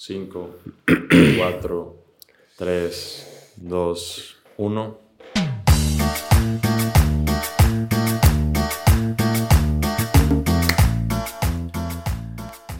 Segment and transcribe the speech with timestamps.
[0.00, 0.50] 5,
[1.38, 1.96] 4,
[2.56, 4.98] 3, 2, 1.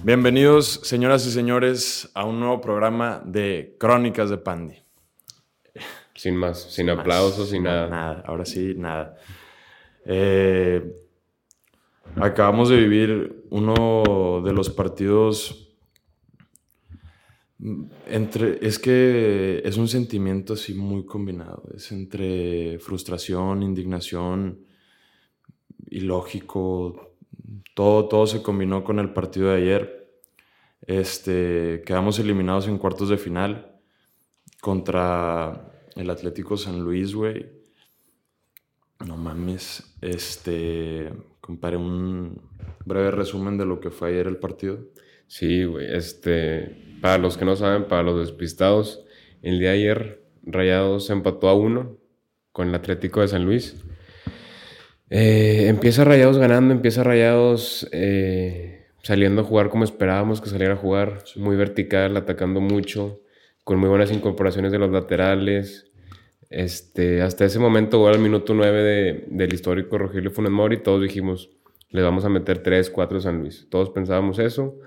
[0.04, 4.76] Bienvenidos, señoras y señores, a un nuevo programa de Crónicas de Pandy.
[6.14, 7.88] Sin más, sin, aplausos, sin nada.
[7.88, 9.16] Nada, ahora sí, nada.
[10.04, 10.88] Eh,
[12.14, 15.67] acabamos de vivir uno de los partidos
[18.06, 21.64] entre, es que es un sentimiento así muy combinado.
[21.74, 24.60] Es entre frustración, indignación,
[25.90, 27.14] ilógico.
[27.74, 29.98] Todo, todo se combinó con el partido de ayer.
[30.86, 33.80] Este, quedamos eliminados en cuartos de final
[34.60, 37.46] contra el Atlético San Luis, güey.
[39.04, 39.96] No mames.
[40.00, 42.40] Este, comparé un
[42.84, 44.78] breve resumen de lo que fue ayer el partido.
[45.28, 45.94] Sí, güey.
[45.94, 49.04] Este, para los que no saben, para los despistados,
[49.42, 51.98] el día de ayer Rayados empató a uno
[52.52, 53.76] con el Atlético de San Luis.
[55.10, 60.76] Eh, empieza Rayados ganando, empieza Rayados eh, saliendo a jugar como esperábamos que saliera a
[60.76, 63.20] jugar, muy vertical, atacando mucho,
[63.64, 65.90] con muy buenas incorporaciones de los laterales.
[66.50, 71.50] Este, hasta ese momento, al minuto 9 del histórico Rogelio Funes Mori, todos dijimos,
[71.90, 73.66] le vamos a meter 3, 4 a San Luis.
[73.70, 74.78] Todos pensábamos eso.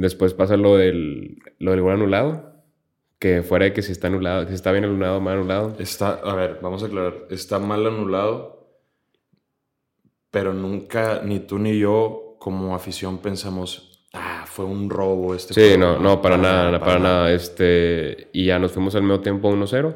[0.00, 2.54] Después pasa lo del, lo del gol anulado,
[3.18, 5.76] que fuera de que si está anulado, si está bien anulado mal anulado.
[5.78, 8.80] Está, a ver, vamos a aclarar, está mal anulado,
[10.30, 15.52] pero nunca, ni tú ni yo como afición pensamos, ah, fue un robo este.
[15.52, 17.30] Sí, no, no, para, nada, para, nada.
[17.30, 19.94] Este, y ya nos fuimos al medio tiempo 1-0.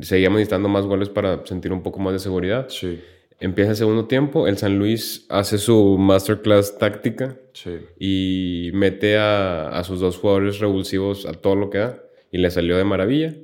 [0.00, 2.68] Seguíamos necesitando más goles para sentir un poco más de seguridad.
[2.68, 3.00] Sí.
[3.42, 7.80] Empieza el segundo tiempo, el San Luis hace su masterclass táctica sí.
[7.98, 12.76] y mete a, sus dos jugadores revulsivos a todo lo que da y le salió
[12.76, 13.34] de maravilla.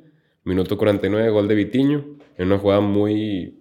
[0.45, 3.59] Minuto 49, gol de Vitiño, en una jugada muy,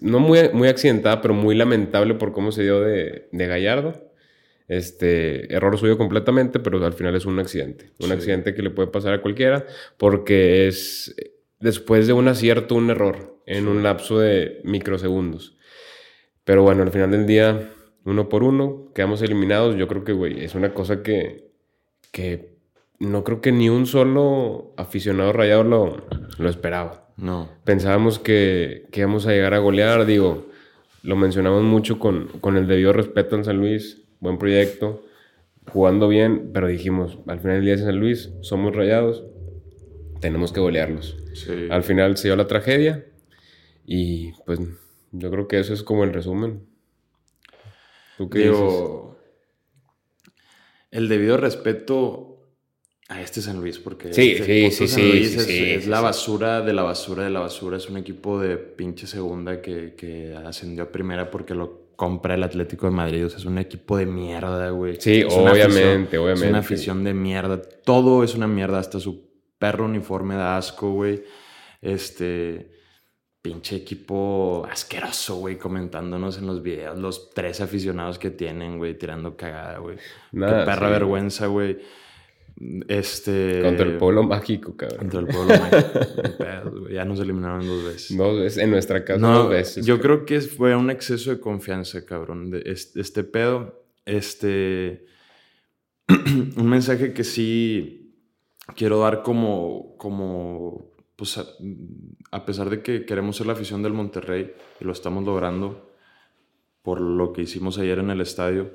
[0.00, 4.10] no muy, muy accidentada, pero muy lamentable por cómo se dio de, de Gallardo.
[4.68, 7.90] Este, error suyo completamente, pero al final es un accidente.
[8.00, 9.66] Un accidente que le puede pasar a cualquiera
[9.98, 11.14] porque es
[11.60, 15.55] después de un acierto, un error en un lapso de microsegundos.
[16.46, 17.72] Pero bueno, al final del día,
[18.04, 19.74] uno por uno, quedamos eliminados.
[19.74, 21.50] Yo creo que, güey, es una cosa que,
[22.12, 22.54] que
[23.00, 26.06] no creo que ni un solo aficionado rayado lo,
[26.38, 27.08] lo esperaba.
[27.16, 27.48] No.
[27.64, 30.46] Pensábamos que, que, íbamos a llegar a golear, digo,
[31.02, 35.02] lo mencionamos mucho con, con el debido respeto en San Luis, buen proyecto,
[35.72, 39.24] jugando bien, pero dijimos, al final del día de San Luis, somos rayados,
[40.20, 41.16] tenemos que golearlos.
[41.70, 43.04] Al final se dio la tragedia
[43.84, 44.60] y pues
[45.12, 46.66] yo creo que eso es como el resumen.
[48.16, 49.16] ¿Tú qué Digo,
[50.90, 52.32] El debido respeto
[53.08, 56.82] a este San Luis, porque sí, este sí, sí, Luis es, la basura de la
[56.82, 57.76] basura de la basura.
[57.76, 62.42] Es un equipo de pinche segunda que, que ascendió a primera porque lo compra el
[62.42, 63.26] Atlético de Madrid.
[63.26, 64.96] O sea, es un equipo de mierda, güey.
[65.00, 66.46] Sí, obviamente, obviamente.
[66.46, 67.60] Es una afición de mierda.
[67.62, 71.22] Todo es una mierda, hasta su perro uniforme da asco, güey.
[71.80, 72.75] Este
[73.46, 79.36] pinche equipo asqueroso, güey, comentándonos en los videos los tres aficionados que tienen, güey, tirando
[79.36, 79.98] cagada, güey.
[80.32, 81.78] Qué perra vergüenza, güey.
[82.88, 83.62] Este.
[83.62, 84.98] Contra el pueblo mágico, cabrón.
[84.98, 86.88] Contra el pueblo mágico.
[86.90, 88.16] ya nos eliminaron dos veces.
[88.16, 89.86] Dos veces, en nuestra casa dos veces.
[89.86, 92.50] Yo creo que fue un exceso de confianza, cabrón.
[92.50, 93.84] De este, este pedo.
[94.06, 95.06] Este.
[96.08, 98.12] un mensaje que sí
[98.74, 99.94] quiero dar como.
[99.98, 105.24] como pues a, pesar de que queremos ser la afición del Monterrey y lo estamos
[105.24, 105.90] logrando
[106.82, 108.74] por lo que hicimos ayer en el estadio,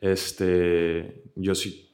[0.00, 1.90] este, yo sí,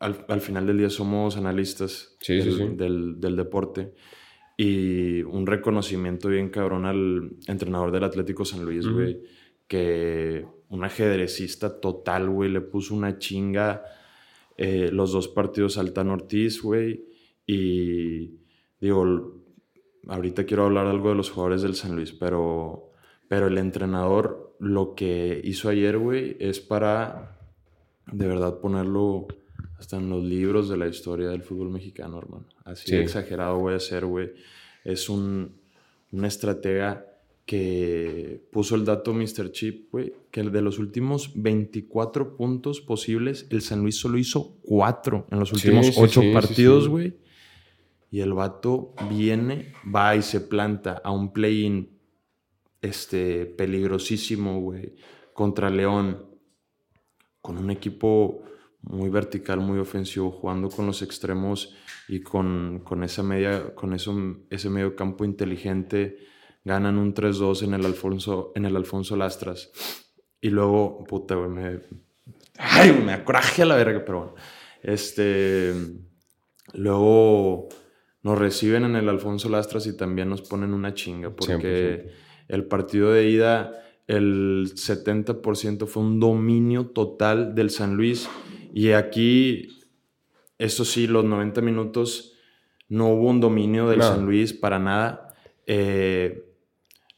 [0.00, 3.94] al, final del día somos analistas del, del, deporte
[4.56, 9.22] y un reconocimiento bien cabrón al entrenador del Atlético San Luis, güey,
[9.66, 13.84] que un ajedrecista total, güey, le puso una chinga
[14.56, 17.06] eh, los dos partidos al Tan Ortiz, güey,
[17.46, 18.43] y
[18.84, 19.40] digo,
[20.08, 22.90] ahorita quiero hablar algo de los jugadores del San Luis, pero,
[23.28, 27.38] pero el entrenador lo que hizo ayer, güey, es para
[28.12, 29.26] de verdad ponerlo
[29.78, 32.44] hasta en los libros de la historia del fútbol mexicano, hermano.
[32.64, 34.32] Así exagerado voy a ser, güey.
[34.84, 35.52] Es un,
[36.12, 37.06] una estratega
[37.46, 39.50] que puso el dato Mr.
[39.50, 45.28] Chip, güey, que de los últimos 24 puntos posibles, el San Luis solo hizo 4
[45.30, 47.23] en los últimos 8 partidos, güey.
[48.14, 51.98] Y el vato viene, va y se planta a un play-in
[52.80, 54.94] este, peligrosísimo, güey,
[55.32, 56.24] contra León,
[57.40, 58.44] con un equipo
[58.82, 61.74] muy vertical, muy ofensivo, jugando con los extremos
[62.06, 64.14] y con, con esa media, con eso,
[64.48, 66.18] ese medio campo inteligente,
[66.62, 69.72] ganan un 3-2 en el Alfonso, en el Alfonso Lastras.
[70.40, 71.80] Y luego, puta, güey, me.
[72.58, 74.34] Ay, me acoraje a la verga, pero bueno.
[74.84, 75.74] Este.
[76.74, 77.68] Luego
[78.24, 82.08] nos reciben en el Alfonso Lastras y también nos ponen una chinga, porque
[82.48, 88.28] el partido de ida, el 70% fue un dominio total del San Luis.
[88.72, 89.68] Y aquí,
[90.58, 92.32] eso sí, los 90 minutos
[92.88, 95.34] no hubo un dominio del San Luis para nada.
[95.66, 96.46] Eh,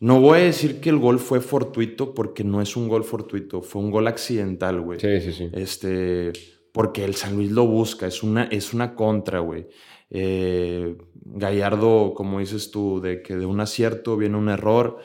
[0.01, 3.63] no voy a decir que el gol fue fortuito porque no es un gol fortuito,
[3.63, 4.99] fue un gol accidental, güey.
[4.99, 5.51] Sí, sí, sí.
[5.53, 6.33] Este,
[6.73, 9.69] porque el San Luis lo busca, es una, es una contra, güey.
[10.11, 14.99] Eh, Gallardo, como dices tú, de que de un acierto viene un error.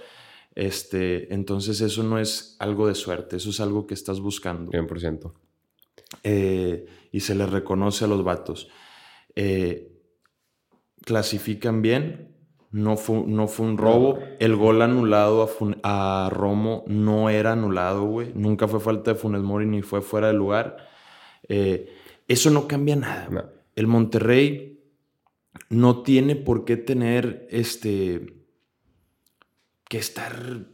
[0.55, 4.71] Este, entonces eso no es algo de suerte, eso es algo que estás buscando.
[4.71, 5.33] 100%.
[6.23, 8.69] Eh, y se le reconoce a los vatos.
[9.35, 9.91] Eh,
[11.03, 12.35] clasifican bien,
[12.71, 14.19] no fue, no fue un robo.
[14.39, 15.49] El gol anulado
[15.83, 18.31] a, Romo no era anulado, güey.
[18.33, 20.77] Nunca fue falta de Funes Mori ni fue fuera de lugar.
[21.47, 21.93] Eh,
[22.27, 23.51] eso no cambia nada.
[23.75, 24.70] El Monterrey
[25.69, 28.45] no tiene por qué tener este.
[29.87, 30.67] que estar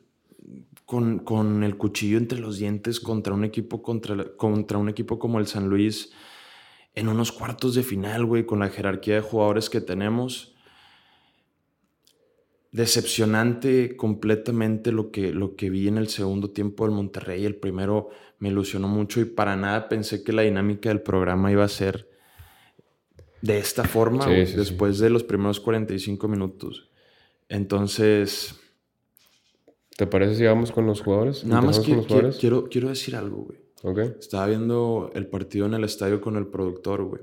[0.86, 5.48] con, el cuchillo entre los dientes contra un equipo, contra, contra un equipo como el
[5.48, 6.14] San Luis
[6.96, 10.56] en unos cuartos de final, güey, con la jerarquía de jugadores que tenemos
[12.72, 17.46] decepcionante completamente lo que, lo que vi en el segundo tiempo del Monterrey.
[17.46, 18.10] El primero
[18.40, 22.10] me ilusionó mucho y para nada pensé que la dinámica del programa iba a ser
[23.42, 26.90] de esta forma después de los primeros 45 minutos.
[27.50, 28.56] Entonces...
[29.96, 31.44] ¿Te parece si vamos con los jugadores?
[31.44, 31.98] Nada más que,
[32.40, 33.60] quiero, quiero decir algo, güey.
[34.20, 37.22] Estaba viendo el partido en el estadio con el productor, güey.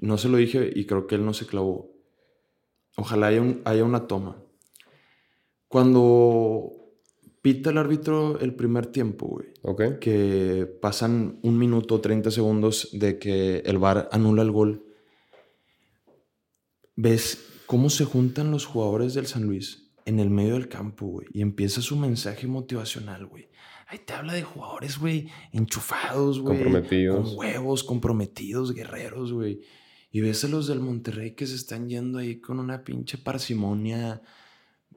[0.00, 1.90] No se lo dije y creo que él no se clavó.
[2.96, 4.42] Ojalá haya, haya una toma.
[5.68, 6.72] Cuando
[7.42, 9.48] pita el árbitro el primer tiempo, güey.
[10.00, 14.84] Que pasan un minuto, 30 segundos de que el VAR anula el gol.
[16.96, 21.28] ¿Ves cómo se juntan los jugadores del San Luis en el medio del campo, güey?
[21.32, 23.48] Y empieza su mensaje motivacional, güey.
[23.86, 26.58] Ahí te habla de jugadores, güey, enchufados, güey.
[26.58, 27.28] Comprometidos.
[27.30, 29.60] Con huevos, comprometidos, guerreros, güey.
[30.12, 34.22] Y ves a los del Monterrey que se están yendo ahí con una pinche parsimonia.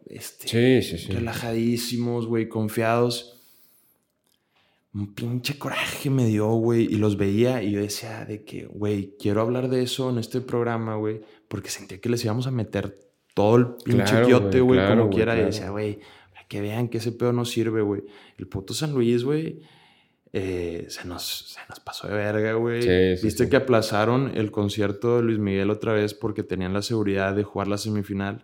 [0.05, 1.11] Este, sí, sí, sí.
[1.11, 3.42] Relajadísimos, güey, confiados.
[4.93, 6.83] Un pinche coraje me dio, güey.
[6.83, 10.41] Y los veía y yo decía de que, güey, quiero hablar de eso en este
[10.41, 11.21] programa, güey.
[11.47, 12.99] Porque sentía que les íbamos a meter
[13.33, 15.35] todo el pinche quiote, güey, como quiera.
[15.39, 15.99] Y decía, güey,
[16.31, 18.03] para que vean que ese pedo no sirve, güey.
[18.37, 19.61] El puto San Luis, güey
[20.35, 22.81] eh, se, nos, se nos pasó de verga, güey.
[23.21, 27.43] Viste que aplazaron el concierto de Luis Miguel otra vez porque tenían la seguridad de
[27.43, 28.43] jugar la semifinal.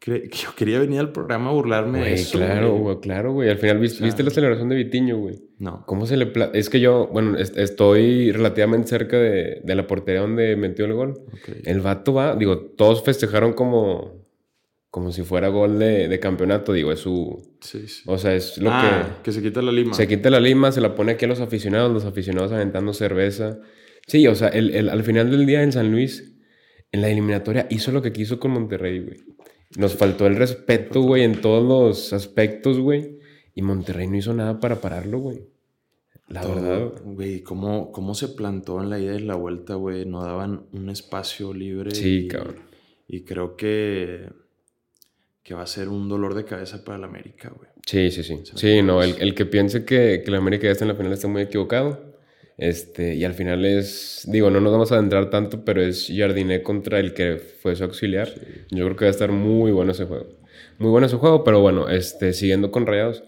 [0.00, 2.38] Yo, yo quería venir al programa a burlarme de eso.
[2.38, 3.48] Claro, güey, claro, güey.
[3.48, 5.40] Al final, ¿viste, la celebración de Vitiño, güey?
[5.58, 5.84] No.
[5.86, 6.32] ¿Cómo se le...
[6.54, 11.20] Es que yo, bueno, estoy relativamente cerca de, de, la portería donde metió el gol.
[11.64, 14.22] El vato va, digo, todos festejaron como
[14.92, 17.56] como si fuera gol de, campeonato, digo, es su...
[17.62, 18.02] Sí, sí.
[18.04, 19.22] O sea, es lo ah, que...
[19.22, 19.94] que se quita la lima.
[19.94, 23.58] Se quita la lima, se la pone aquí a los aficionados, los aficionados aventando cerveza.
[24.06, 26.34] Sí, o sea, el, al final del día en San Luis,
[26.92, 29.16] en la eliminatoria, hizo lo que quiso con Monterrey, güey.
[29.76, 33.18] Nos faltó el respeto, güey, en todos los aspectos, güey.
[33.54, 35.44] Y Monterrey no hizo nada para pararlo, güey.
[36.28, 36.92] La verdad.
[37.04, 40.06] Güey, ¿cómo, ¿cómo se plantó en la ida y la vuelta, güey?
[40.06, 41.94] No daban un espacio libre.
[41.94, 42.56] Sí, cabrón.
[43.08, 44.28] Y creo que
[45.42, 47.68] que va a ser un dolor de cabeza para la América, güey.
[47.84, 48.40] Sí, sí, sí.
[48.54, 51.12] Sí, no, el, el, que piense que, que la América ya está en la final
[51.12, 52.11] está muy equivocado.
[52.62, 56.62] Este, y al final es, digo, no nos vamos a adentrar tanto, pero es Jardiné
[56.62, 58.32] contra el que fue su auxiliar.
[58.70, 60.28] Yo creo que va a estar muy bueno ese juego.
[60.78, 63.24] Muy bueno ese juego, pero bueno, este, siguiendo con Rayados,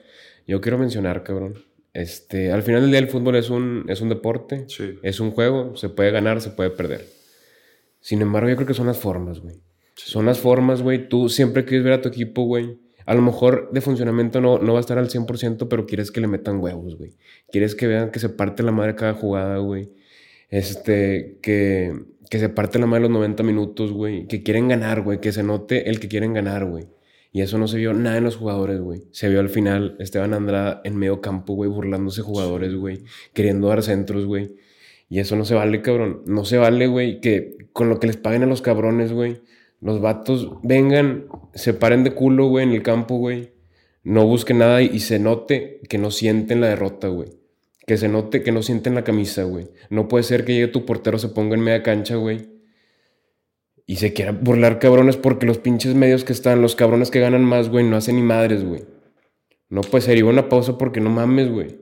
[0.46, 1.64] yo quiero mencionar, cabrón.
[1.92, 4.68] Este, al final del día el fútbol es un, es un deporte,
[5.02, 7.04] es un juego, se puede ganar, se puede perder.
[7.98, 9.56] Sin embargo, yo creo que son las formas, güey.
[9.96, 11.08] Son las formas, güey.
[11.08, 12.78] Tú siempre quieres ver a tu equipo, güey.
[13.06, 16.20] A lo mejor de funcionamiento no, no va a estar al 100%, pero quieres que
[16.20, 17.14] le metan huevos, güey.
[17.50, 19.90] Quieres que vean que se parte la madre cada jugada, güey.
[20.48, 21.94] Este, que,
[22.30, 24.26] que se parte la madre los 90 minutos, güey.
[24.26, 25.20] Que quieren ganar, güey.
[25.20, 26.88] Que se note el que quieren ganar, güey.
[27.30, 29.02] Y eso no se vio nada en los jugadores, güey.
[29.10, 33.02] Se vio al final Esteban Andrada en medio campo, güey, burlándose jugadores, güey.
[33.34, 34.54] Queriendo dar centros, güey.
[35.10, 36.22] Y eso no se vale, cabrón.
[36.26, 39.42] No se vale, güey, que con lo que les paguen a los cabrones, güey
[39.84, 43.52] los vatos vengan, se paren de culo, güey, en el campo, güey.
[44.02, 47.28] No busquen nada y, se note que no sienten la derrota, güey.
[47.86, 49.68] Que se note que no sienten la camisa, güey.
[49.90, 52.48] No puede ser que llegue tu portero, se ponga en media cancha, güey.
[53.84, 57.44] Y se quiera burlar cabrones porque los pinches medios que están, los cabrones que ganan
[57.44, 58.86] más, güey, no hacen ni madres, güey.
[59.68, 60.16] No puede ser.
[60.16, 61.78] Y una pausa porque no mames, güey.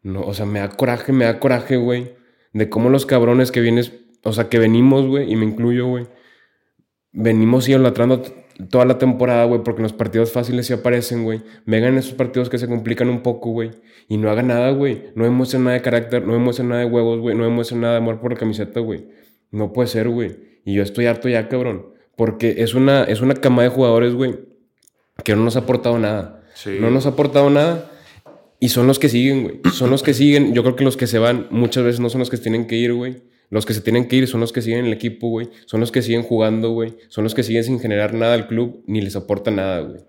[0.00, 2.14] No, o sea, me da coraje, me da coraje, güey.
[2.54, 6.06] De cómo los cabrones que vienes, o sea, que venimos, güey, y me incluyo, güey.
[7.14, 8.22] Venimos idolatrando
[8.70, 11.42] toda la temporada, güey, porque en los partidos fáciles sí aparecen, güey.
[11.64, 13.70] Vengan esos partidos que se complican un poco, güey.
[14.08, 15.04] Y no hagan nada, güey.
[15.14, 17.36] No demuestren nada de carácter, no demuestren nada de huevos, güey.
[17.36, 19.06] No demuestren nada de amor por la camiseta, güey.
[19.50, 20.36] No puede ser, güey.
[20.64, 21.86] Y yo estoy harto ya, cabrón.
[22.16, 24.38] Porque es una, es una cama de jugadores, güey,
[25.24, 26.42] que no nos ha aportado nada.
[26.80, 27.90] No nos ha aportado nada.
[28.60, 29.60] Y son los que siguen, güey.
[29.72, 30.54] Son los que siguen.
[30.54, 32.76] Yo creo que los que se van muchas veces no son los que tienen que
[32.76, 33.22] ir, güey.
[33.54, 35.48] Los que se tienen que ir son los que siguen en el equipo, güey.
[35.66, 36.96] Son los que siguen jugando, güey.
[37.06, 40.00] Son los que siguen sin generar nada al club ni les aporta nada, güey.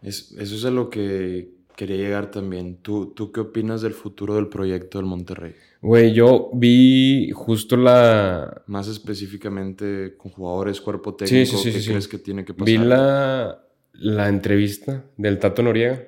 [0.00, 2.78] eso es a lo que quería llegar también.
[2.80, 5.56] ¿Tú, ¿Tú qué opinas del futuro del proyecto del Monterrey?
[5.82, 8.62] Güey, yo vi justo la...
[8.66, 12.66] Más específicamente con jugadores, cuerpo técnico, ¿qué crees que tiene que pasar?
[12.66, 13.62] Vi la,
[13.92, 16.02] la entrevista del Tato Noriega.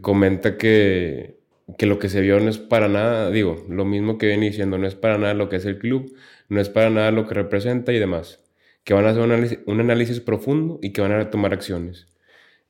[0.00, 1.40] Comenta que,
[1.78, 4.78] que lo que se vio no es para nada, digo, lo mismo que viene diciendo,
[4.78, 6.14] no es para nada lo que es el club,
[6.48, 8.40] no es para nada lo que representa y demás.
[8.84, 12.06] Que van a hacer un análisis, un análisis profundo y que van a tomar acciones.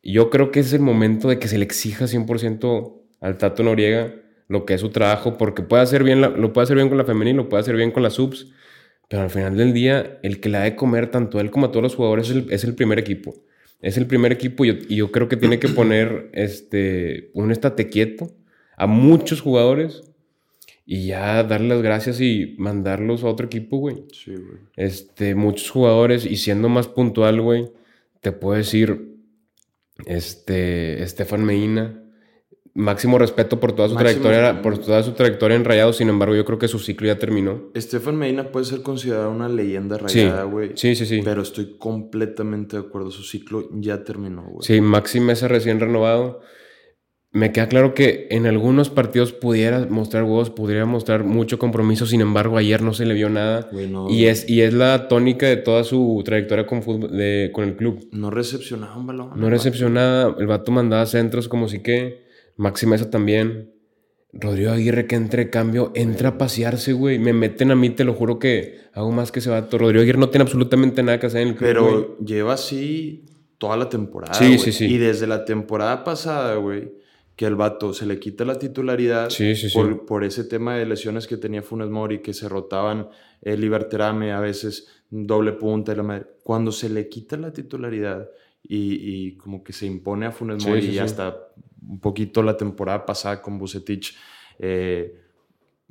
[0.03, 4.15] Yo creo que es el momento de que se le exija 100% al Tato Noriega
[4.49, 7.05] lo que es su trabajo, porque puede hacer bien lo puede hacer bien con la
[7.05, 8.53] femenina, lo puede hacer bien con las subs,
[9.09, 11.71] pero al final del día, el que la ha de comer tanto él como a
[11.71, 13.35] todos los jugadores es el, primer equipo.
[13.81, 18.31] Es el primer equipo y yo, creo que tiene que poner este, un estate quieto
[18.76, 20.02] a muchos jugadores
[20.87, 24.04] y ya darles las gracias y mandarlos a otro equipo, güey.
[24.12, 24.61] Sí, güey.
[24.76, 27.71] Este, muchos jugadores y siendo más puntual, güey,
[28.21, 29.16] te puedo decir,
[30.07, 32.04] este, Estefan Medina,
[32.75, 36.45] máximo respeto por toda su trayectoria, por toda su trayectoria en Rayados, sin embargo, yo
[36.45, 37.71] creo que su ciclo ya terminó.
[37.75, 40.73] Estefan Medina puede ser considerado una leyenda rayada, güey.
[40.75, 44.66] Sí, sí, sí, Pero estoy completamente de acuerdo, su ciclo ya terminó, güey.
[44.66, 46.40] Sí, Maxi Mesa recién renovado.
[47.35, 52.21] Me queda claro que en algunos partidos pudiera mostrar huevos, pudiera mostrar mucho compromiso, sin
[52.21, 53.69] embargo, ayer no se le vio nada.
[54.09, 58.09] y, es, y es la tónica de toda su trayectoria con, de, con el club.
[58.12, 59.31] No recepcionaba un balón.
[59.35, 62.23] No recepcionaba, el vato mandaba centros como si que
[62.57, 63.73] Maxi Mesa también.
[64.33, 67.19] Rodrigo Aguirre que entre cambio, entra a pasearse, güey.
[67.19, 69.76] Me meten a mí, te lo juro que hago más que ese vato.
[69.76, 71.69] Rodrigo Aguirre no tiene absolutamente nada que hacer en el club.
[71.69, 73.25] Pero lleva así
[73.59, 74.35] toda la temporada.
[74.35, 74.87] Sí, sí, sí.
[74.87, 77.03] Y desde la temporada pasada, güey,
[77.37, 79.29] que el vato se le quita la titularidad
[79.73, 83.09] por, por, ese tema de lesiones que tenía Funes Mori, que se rotaban
[83.43, 86.26] el Liberterame a veces doble punta y la madre.
[86.43, 88.29] Cuando se le quita la titularidad
[88.62, 91.37] y, y como que se impone a Funes Mori y hasta
[91.87, 94.17] un poquito la temporada pasada con Bucetich,
[94.59, 95.21] eh,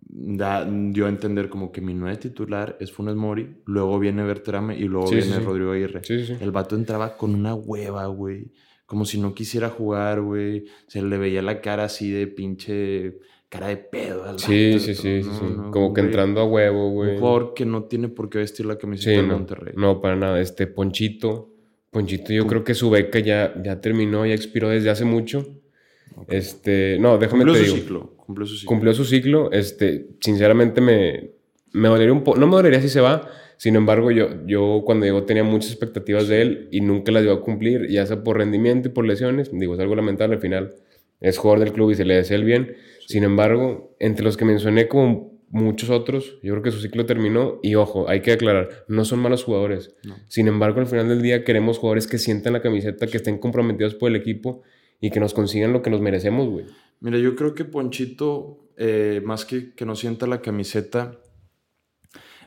[0.06, 4.84] dio a entender como que mi nuevo titular es Funes Mori, luego viene Berterame y
[4.84, 6.02] luego viene Rodrigo Aguirre.
[6.08, 8.52] El vato entraba con una hueva, güey.
[8.86, 10.66] Como si no quisiera jugar, güey.
[10.88, 13.18] Se le veía la cara así de pinche
[13.50, 14.26] cara de pedo.
[14.26, 15.22] Al sí, sí, sí,
[15.72, 17.12] como que entrando a huevo, güey.
[17.12, 19.74] Un jugador que no tiene por qué vestir la camiseta de Monterrey.
[19.78, 20.42] No, para nada.
[20.42, 21.50] Este Ponchito.
[21.92, 25.46] Ponchito, yo creo que su beca ya, ya terminó, ya expiró desde hace mucho.
[26.28, 28.16] Este, no, déjame cumplió te su Ciclo.
[28.18, 28.68] Cumplió su ciclo.
[28.68, 29.52] Cumplió su ciclo.
[29.52, 31.32] Este, sinceramente me,
[31.72, 32.40] me dolería un poco.
[32.40, 33.30] No me dolería si se va.
[33.64, 37.32] Sin embargo, yo, yo cuando llegó tenía muchas expectativas de él y nunca las dio
[37.32, 39.52] a cumplir, ya sea por rendimiento y por lesiones.
[39.54, 40.76] Digo, es algo lamentable al final.
[41.22, 42.76] Es jugador del club y se le desea el bien.
[43.08, 47.62] Sin embargo, entre los que mencioné como muchos otros, yo creo que su ciclo terminó
[47.64, 49.96] y ojo, hay que aclarar, no son malos jugadores.
[50.28, 53.96] Sin embargo, al final del día queremos jugadores que sientan la camiseta, que estén comprometidos
[53.96, 54.62] por el equipo
[55.00, 56.66] y que nos consigan lo que nos merecemos, güey.
[57.00, 61.18] Mira, yo creo que Ponchito, eh, más que que no sienta la camiseta,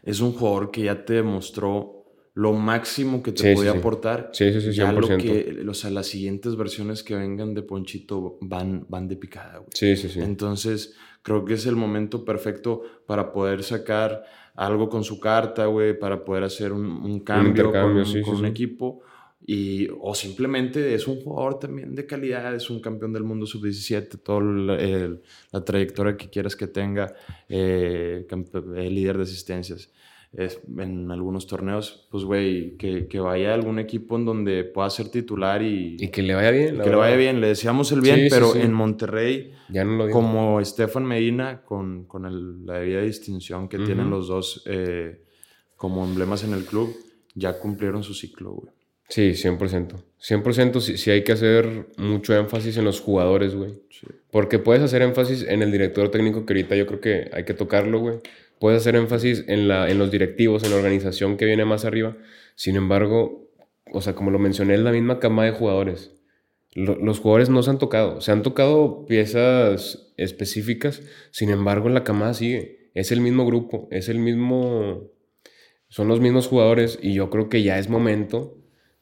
[0.06, 4.30] es un jugador que ya te demostró lo máximo que te podía aportar.
[4.32, 4.72] Sí, sí, sí, 100%.
[4.72, 9.16] Ya lo que, o sea, las siguientes versiones que vengan de Ponchito van, van de
[9.16, 9.70] picada, güey.
[9.74, 10.20] Sí, sí, sí.
[10.20, 14.22] Entonces, creo que es el momento perfecto para poder sacar
[14.54, 19.02] algo con su carta, güey, para poder hacer un, cambio con, un equipo
[19.46, 24.18] y, o simplemente es un jugador también de calidad, es un campeón del mundo sub-17,
[24.22, 24.40] toda
[25.52, 27.14] la trayectoria que quieras que tenga,
[27.48, 29.90] eh, eh, líder de asistencias
[30.36, 34.90] es, en algunos torneos, pues güey, que, que, vaya a algún equipo en donde pueda
[34.90, 35.96] ser titular y...
[35.98, 36.78] Y que le vaya bien.
[36.78, 40.60] Que le vaya bien, le deseamos el bien, pero en Monterrey, ya no lo como
[40.60, 45.22] Estefan Medina, con, con el, la debida distinción que tienen los dos eh,
[45.74, 46.94] como emblemas en el club,
[47.34, 48.75] ya cumplieron su ciclo, güey.
[49.08, 50.04] Sí, 100%.
[50.20, 53.80] 100% sí, sí hay que hacer mucho énfasis en los jugadores, güey.
[54.30, 57.54] Porque puedes hacer énfasis en el director técnico, que ahorita yo creo que hay que
[57.54, 58.18] tocarlo, güey.
[58.58, 62.16] Puedes hacer énfasis en, la, en los directivos, en la organización que viene más arriba.
[62.56, 63.50] Sin embargo,
[63.92, 66.12] o sea, como lo mencioné, es la misma cama de jugadores.
[66.74, 68.20] los jugadores no se han tocado.
[68.20, 72.90] Se han tocado piezas específicas, sin embargo, la camada sigue.
[72.94, 75.10] Es el mismo grupo, es el mismo...
[75.88, 78.56] Son los mismos jugadores y yo creo que ya es momento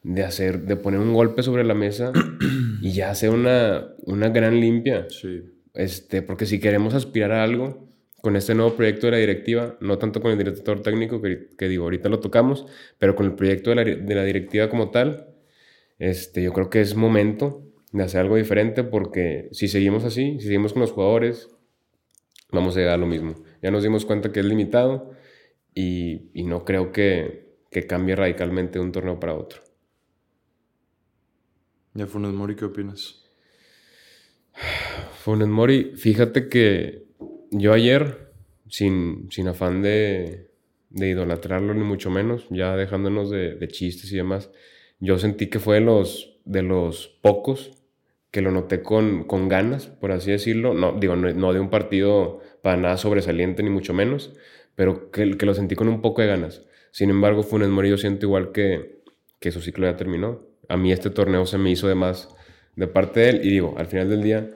[0.05, 2.13] de hacer, de poner un golpe sobre la mesa
[2.81, 5.07] y ya hacer una, una gran limpia.
[5.09, 5.41] Sí.
[5.73, 7.89] Este, porque si queremos aspirar a algo
[8.21, 11.67] con este nuevo proyecto de la directiva, no tanto con el director técnico, que, que
[11.67, 12.67] digo, ahorita lo tocamos,
[12.99, 15.33] pero con el proyecto de la, de la, directiva como tal,
[15.97, 20.45] este, yo creo que es momento de hacer algo diferente porque si seguimos así, si
[20.45, 21.49] seguimos con los jugadores,
[22.51, 23.43] vamos a llegar a lo mismo.
[23.61, 25.11] Ya nos dimos cuenta que es limitado
[25.73, 29.64] y, y no creo que, que cambie radicalmente de un torneo para otro.
[31.95, 33.23] ¿Ya Funes Mori qué opinas?
[35.23, 37.05] Funes Mori, fíjate que
[37.51, 38.33] yo ayer,
[38.67, 40.51] sin, sin afán de,
[40.89, 44.51] de, idolatrarlo ni mucho menos, ya dejándonos de, de, chistes y demás,
[44.99, 47.71] yo sentí que fue de los, de los pocos
[48.29, 50.73] que lo noté con, con ganas, por así decirlo.
[50.73, 54.33] No, digo, no, de un partido para nada sobresaliente ni mucho menos,
[54.75, 56.65] pero que, que lo sentí con un poco de ganas.
[56.91, 59.01] Sin embargo, Funes Mori yo siento igual que,
[59.39, 62.29] que su ciclo ya terminó a mí este torneo se me hizo de más
[62.75, 63.41] de parte de él.
[63.43, 64.51] Y digo, al final del día,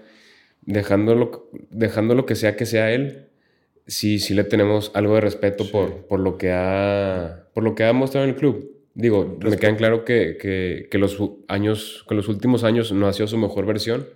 [0.61, 3.29] dejando lo que sea que sea él,
[3.87, 7.83] sí, sí le tenemos algo de respeto por, por, lo que ha, por lo que
[7.83, 8.71] ha mostrado en el club.
[8.93, 13.13] Digo, me queda claro que, que, que, los años, que los últimos años no ha
[13.13, 14.07] sido su mejor versión.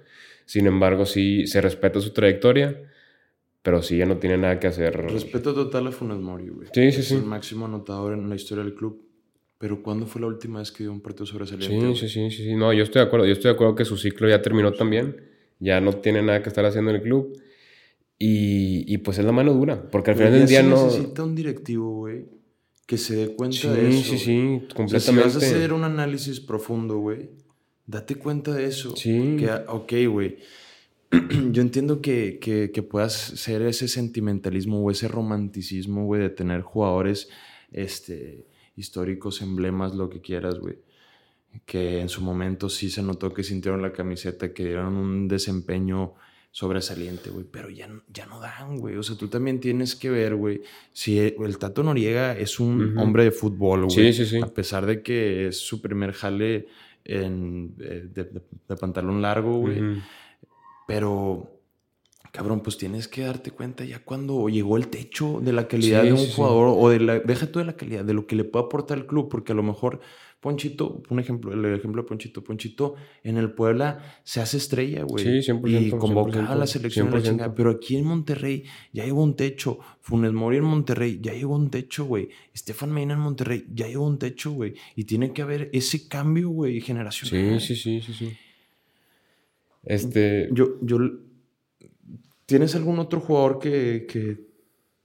[0.46, 2.82] Sin embargo, sí se respeta su trayectoria,
[3.62, 4.96] pero sí ya no tiene nada que hacer.
[5.06, 6.68] Respeto total a Funes Mori, güey.
[6.74, 7.16] Sí, sí, sí.
[7.16, 9.02] el máximo anotador en la historia del club.
[9.58, 11.96] Pero ¿cuándo fue la última vez que dio un partido sobresaliente?
[11.96, 13.26] Sí, sí, sí, sí, No, yo estoy de acuerdo.
[13.26, 15.16] Yo estoy de acuerdo que su ciclo ya terminó también.
[15.60, 17.40] Ya no tiene nada que estar haciendo en el club.
[18.20, 19.90] Y, y pues es la mano dura.
[19.90, 20.86] Porque al final del día no.
[20.86, 22.26] necesita un directivo, güey,
[22.86, 24.04] que se dé cuenta de eso.
[24.04, 25.30] Sí, sí, sí, completamente.
[25.30, 27.30] si vas a hacer un análisis profundo, güey,
[27.86, 28.96] date cuenta de eso.
[28.96, 29.38] Sí.
[29.40, 30.38] Que, ok, güey.
[31.52, 36.62] yo entiendo que, que, que puedas ser ese sentimentalismo o ese romanticismo, güey, de tener
[36.62, 37.30] jugadores,
[37.72, 40.78] este históricos, emblemas, lo que quieras, güey.
[41.66, 46.14] Que en su momento sí se notó que sintieron la camiseta, que dieron un desempeño
[46.54, 48.96] sobresaliente, güey, pero ya, ya no dan, güey.
[48.96, 53.24] O sea, tú también tienes que ver, güey, si el Tato Noriega es un hombre
[53.24, 53.92] de fútbol, güey.
[53.92, 54.40] Sí, sí, sí.
[54.40, 56.68] A pesar de que es su primer jale
[57.06, 59.82] en, eh, de, pantalón largo, güey.
[60.88, 61.53] Pero
[62.34, 66.14] cabrón, pues tienes que darte cuenta ya cuando llegó el techo de la calidad de
[66.14, 68.66] un jugador o de la, deja tú de la calidad, de lo que le puede
[68.66, 70.02] aportar el club, porque a lo mejor
[70.40, 75.42] Ponchito, un ejemplo, el ejemplo de Ponchito, Ponchito en el Puebla se hace estrella, güey.
[75.42, 75.88] Sí, 100%.
[75.88, 77.56] Y convoca a la selección de la chingada.
[77.56, 79.80] Pero aquí en Monterrey ya llegó un techo.
[80.02, 82.30] Funes Mori en Monterrey ya llegó un techo, güey.
[82.54, 84.74] Estefan Medina en Monterrey ya llegó un techo, güey.
[84.98, 87.62] Y tiene que haber ese cambio, güey, generacional.
[87.62, 88.34] Sí, sí, sí, sí, sí.
[89.86, 90.50] Este...
[90.52, 90.98] Yo, yo
[92.54, 94.06] ¿Tienes algún otro jugador que,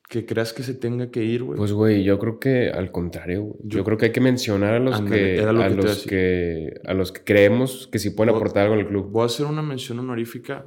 [0.07, 1.57] que, creas que se tenga que ir, güey?
[1.57, 5.01] Pues, güey, yo creo que al contrario, Yo, creo que hay que mencionar a los,
[5.01, 9.11] que, a, los que, a los que creemos que sí pueden aportar algo el club.
[9.11, 10.67] Voy a hacer una mención honorífica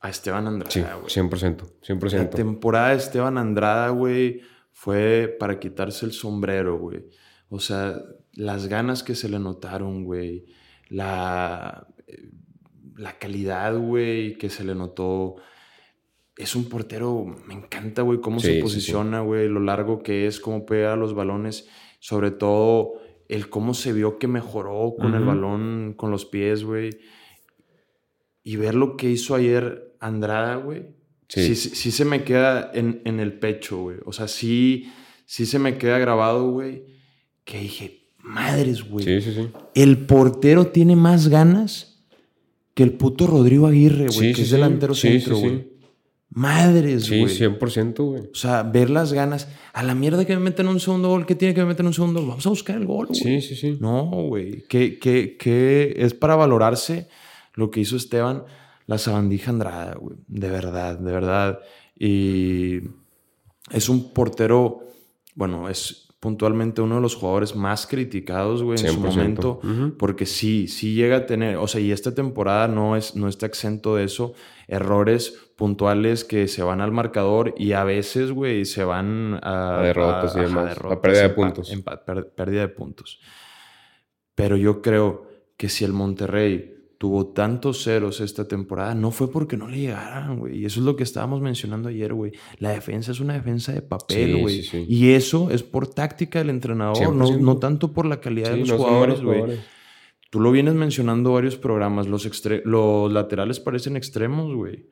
[0.00, 1.10] a Esteban Andrada, güey.
[1.10, 2.12] Sí, 100%, 100%.
[2.12, 4.40] La temporada de Esteban Andrada, güey,
[4.72, 7.04] fue para quitarse el sombrero, güey.
[7.50, 8.00] O sea,
[8.32, 10.46] las ganas que se le notaron, güey.
[10.88, 12.30] La, eh,
[12.96, 15.36] la calidad, güey, que se le notó
[16.40, 20.64] es un portero, me encanta, güey, cómo se posiciona, güey, lo largo que es, cómo
[20.64, 22.94] pega los balones, sobre todo
[23.28, 26.90] el cómo se vio que mejoró con el balón, con los pies, güey.
[28.42, 30.96] Y ver lo que hizo ayer Andrada, güey.
[31.28, 31.54] Sí.
[31.54, 31.92] sí.
[31.92, 33.98] se me queda en, en el pecho, güey.
[34.04, 34.90] O sea, sí,
[35.26, 36.86] sí se me queda grabado, güey.
[37.44, 39.04] Que dije, madres, güey.
[39.04, 39.48] Sí, sí, sí.
[39.74, 42.02] El portero tiene más ganas
[42.74, 45.69] que el puto Rodrigo Aguirre, güey, que es delantero centro, güey.
[46.32, 47.28] Madres, güey.
[47.28, 48.22] Sí, 100%, güey.
[48.32, 49.48] O sea, ver las ganas.
[49.72, 51.92] A la mierda que me meten un segundo gol, ¿qué tiene que me meten un
[51.92, 52.28] segundo gol?
[52.30, 53.20] Vamos a buscar el gol, güey.
[53.20, 53.78] Sí, sí, sí.
[53.80, 54.62] No, güey.
[54.68, 57.08] Que, que, es para valorarse
[57.54, 58.44] lo que hizo Esteban,
[58.86, 60.18] la sabandija Andrada, güey.
[60.28, 61.58] De verdad, de verdad.
[61.98, 62.78] Y
[63.72, 64.84] es un portero,
[65.34, 69.60] bueno, es puntualmente uno de los jugadores más criticados, güey, en su momento,
[69.98, 73.46] porque sí, sí llega a tener, o sea, y esta temporada no, es, no está
[73.46, 74.34] exento de eso,
[74.68, 79.82] errores puntuales que se van al marcador y a veces, güey, se van a, a
[79.82, 81.72] derrotas y demás, a, pérdida de puntos.
[82.36, 83.20] pérdida de puntos.
[84.34, 89.56] Pero yo creo que si el Monterrey tuvo tantos ceros esta temporada, no fue porque
[89.56, 90.58] no le llegaran, güey.
[90.58, 92.32] Y eso es lo que estábamos mencionando ayer, güey.
[92.58, 94.60] La defensa es una defensa de papel, güey.
[94.60, 94.84] sí, sí.
[94.86, 97.40] Y eso es por táctica del entrenador, no, 100%.
[97.40, 99.42] no tanto por la calidad de los no jugadores, güey.
[100.28, 102.06] Tú lo vienes mencionando varios programas.
[102.06, 104.84] Los, extre- los laterales parecen extremos, güey.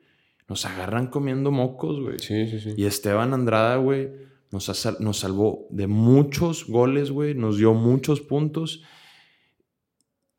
[0.47, 2.17] Nos agarran comiendo mocos, güey.
[2.17, 2.73] Sí, sí, sí.
[2.75, 4.09] Y Esteban Andrada, güey,
[4.51, 7.35] nos, nos salvó de muchos goles, güey.
[7.35, 8.81] Nos dio muchos puntos.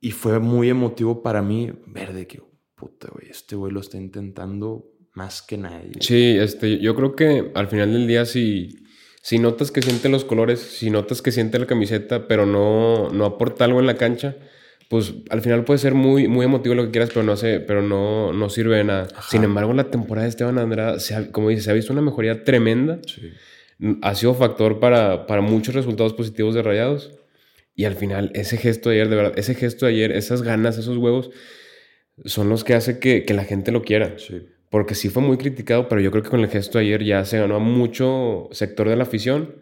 [0.00, 2.42] Y fue muy emotivo para mí ver de que,
[2.74, 5.92] puta, güey, este güey lo está intentando más que nadie.
[6.00, 8.78] Sí, este, yo creo que al final del día, si,
[9.22, 13.24] si notas que siente los colores, si notas que siente la camiseta, pero no, no
[13.26, 14.36] aporta algo en la cancha,
[14.88, 17.82] pues al final puede ser muy, muy emotivo lo que quieras, pero no, sé, pero
[17.82, 19.08] no, no sirve de nada.
[19.14, 19.28] Ajá.
[19.30, 22.02] Sin embargo, la temporada de Esteban Andrada, se ha- como dices, se ha visto una
[22.02, 22.98] mejoría tremenda.
[23.06, 23.30] Sí.
[24.02, 27.12] Ha sido factor para, para muchos resultados positivos de Rayados.
[27.74, 30.76] Y al final, ese gesto de ayer, de verdad, ese gesto de ayer, esas ganas,
[30.78, 31.30] esos huevos,
[32.24, 34.18] son los que hace que, que la gente lo quiera.
[34.18, 34.42] Sí.
[34.70, 37.24] Porque sí fue muy criticado, pero yo creo que con el gesto de ayer ya
[37.24, 39.56] se ganó a mucho sector de la afición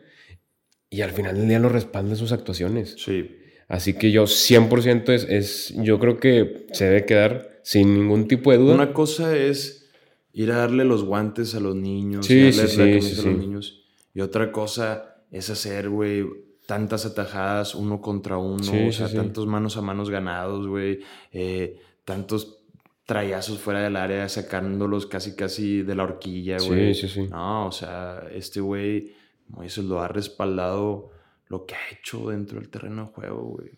[0.91, 2.97] y al final del día lo respaldan sus actuaciones.
[2.99, 3.37] Sí.
[3.69, 8.51] Así que yo 100% es, es, yo creo que se debe quedar sin ningún tipo
[8.51, 8.75] de duda.
[8.75, 9.91] Una cosa es
[10.33, 13.25] ir a darle los guantes a los niños, Sí, y darle sí, la sí, a
[13.25, 13.87] los niños.
[14.15, 16.25] Y otra cosa es hacer, güey,
[16.69, 19.17] tantas atajadas uno contra uno, Sí, o sea, sí, sí.
[19.17, 21.01] tantos manos a manos ganados, güey,
[21.33, 22.59] eh, tantos
[23.07, 26.95] trayazos fuera del área, sacándolos casi, casi de la horquilla, Sí, güey.
[26.95, 27.27] sí, sí.
[27.31, 29.15] No, o sea, este güey,
[29.51, 31.09] como dices, lo ha respaldado
[31.47, 33.71] lo que ha hecho dentro del terreno de juego, güey.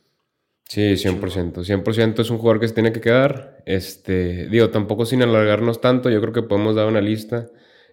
[0.64, 1.62] Sí, 100%.
[1.62, 3.62] 100% es un jugador que se tiene que quedar.
[3.66, 7.46] Este, digo, tampoco sin alargarnos tanto, yo creo que podemos dar una lista.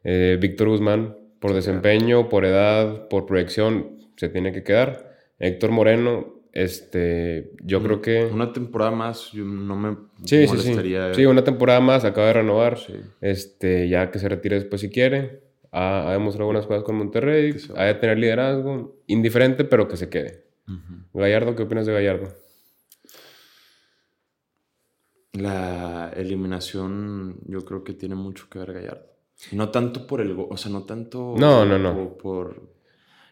[0.03, 5.15] Eh, Víctor Guzmán, por desempeño, por edad, por proyección, se tiene que quedar.
[5.39, 8.25] Héctor Moreno, este, yo creo que...
[8.25, 10.75] Una temporada más, yo no me Sí, sí, sí.
[11.13, 12.77] Sí, una temporada más, acaba de renovar.
[12.79, 12.93] Sí.
[13.21, 15.43] Este, ya que se retire después si quiere.
[15.71, 17.55] Ha, ha demostrado buenas cosas con Monterrey.
[17.75, 18.97] Ha de tener liderazgo.
[19.07, 20.45] Indiferente, pero que se quede.
[21.13, 22.27] Gallardo, ¿qué opinas de Gallardo?
[25.33, 29.05] La eliminación, yo creo que tiene mucho que ver Gallardo.
[29.51, 32.17] No tanto por el go- o sea, no tanto No, no, no.
[32.17, 32.75] Por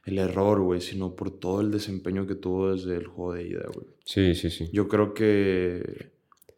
[0.05, 3.65] el error, güey, sino por todo el desempeño que tuvo desde el juego de ida,
[3.73, 3.87] güey.
[4.05, 4.69] Sí, sí, sí.
[4.71, 6.11] Yo creo que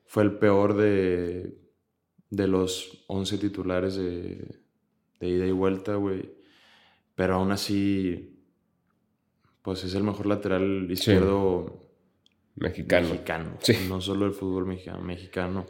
[0.06, 1.58] fue el peor de,
[2.30, 4.60] de los 11 titulares de,
[5.20, 6.30] de ida y vuelta, güey.
[7.16, 8.38] Pero aún así,
[9.62, 11.84] pues es el mejor lateral izquierdo
[12.56, 13.08] Mexicano.
[13.10, 13.58] mexicano.
[13.62, 13.74] Sí.
[13.88, 15.68] No solo el fútbol mexicano, mexicano.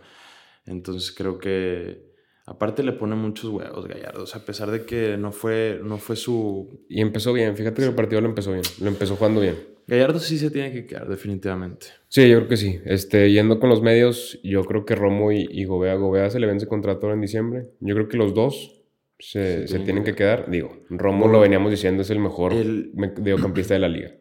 [0.65, 2.06] Entonces creo que
[2.47, 4.23] aparte le pone muchos huevos Gallardo.
[4.23, 6.83] O sea, a pesar de que no fue, no fue su...
[6.89, 7.55] Y empezó bien.
[7.55, 8.63] Fíjate que el partido lo empezó bien.
[8.81, 9.55] Lo empezó jugando bien.
[9.85, 11.87] Gallardo sí se tiene que quedar, definitivamente.
[12.09, 12.79] Sí, yo creo que sí.
[12.85, 15.93] Este, yendo con los medios, yo creo que Romo y, y Gobea.
[15.95, 17.67] Gobea se le vence contrato ahora en diciembre.
[17.79, 18.81] Yo creo que los dos
[19.19, 20.49] se, Sí, se tienen tienen que que quedar.
[20.49, 24.11] Digo, Romo lo veníamos diciendo, es el mejor El- mediocampista de la liga.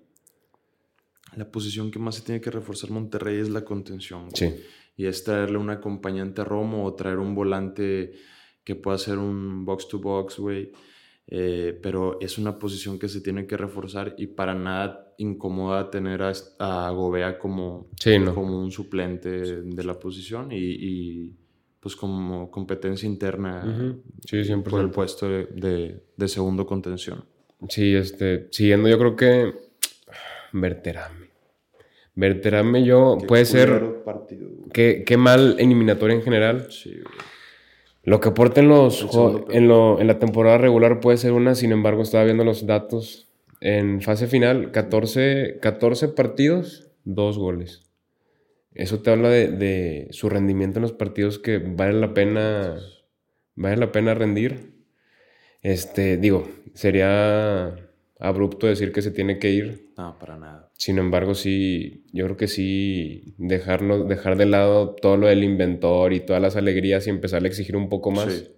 [1.37, 4.31] La posición que más se tiene que reforzar Monterrey es la contención.
[4.31, 4.33] güey.
[4.35, 4.55] Sí.
[4.97, 8.13] Y es traerle un acompañante a Romo o traer un volante
[8.65, 10.73] que pueda hacer un box to box, güey.
[11.29, 16.23] Eh, pero es una posición que se tiene que reforzar y para nada incomoda tener
[16.23, 18.33] a, a Gobea como, Sí, no.
[18.35, 21.33] como un suplente de la posición y, y,
[21.81, 23.97] pues como competencia interna.
[24.25, 24.63] Sí, 100%.
[24.63, 27.25] por el puesto de, de- de segundo contención.
[27.69, 29.53] Sí, este, siguiendo yo creo que
[30.53, 31.16] Verterame.
[32.17, 34.49] Verterame yo puede ser partido.
[34.73, 36.67] qué, qué mal eliminatoria en general.
[36.71, 37.05] Sí, güey.
[38.05, 39.07] Lo que aporta en, los,
[39.51, 43.29] en, lo- en la temporada regular puede ser una, sin embargo estaba viendo los datos.
[43.61, 47.83] En fase final, 14, 14 partidos, 2 goles.
[48.75, 52.79] Eso te habla de, de su rendimiento en los partidos que vale la pena,
[53.57, 54.73] vale la pena rendir.
[55.63, 57.86] Este, digo, sería
[58.19, 59.91] abrupto decir que se tiene que ir.
[59.97, 60.71] No, para nada.
[60.79, 66.13] Sin embargo, sí, yo creo que sí, dejarnos, dejar de lado todo lo del inventor
[66.13, 68.33] y todas las alegrías y empezar a exigir un poco más.
[68.33, 68.49] Sí.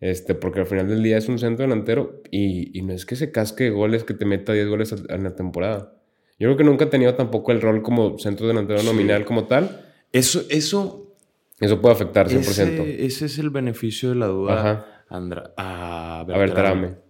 [0.00, 3.14] Este, porque al final del día es un centro delantero y, y no es que
[3.14, 5.94] se casque goles, que te meta 10 goles a- en la temporada.
[6.40, 8.86] Yo creo que nunca ha tenido tampoco el rol como centro delantero Sí.
[8.86, 9.84] nominal como tal.
[10.12, 11.14] Eso, eso
[11.60, 12.82] Eso puede afectar 100%.
[12.82, 15.04] Ese, ese es el beneficio de la duda Ajá.
[15.08, 16.86] Andra- a A ver, Berterame.
[16.88, 17.02] Tarame.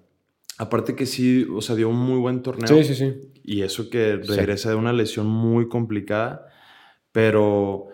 [0.62, 2.68] Aparte que sí, o sea, dio un muy buen torneo.
[2.68, 3.32] Sí, sí, sí.
[3.42, 4.32] Y eso que Sí.
[4.32, 6.46] regresa de una lesión muy complicada.
[7.10, 7.88] Pero,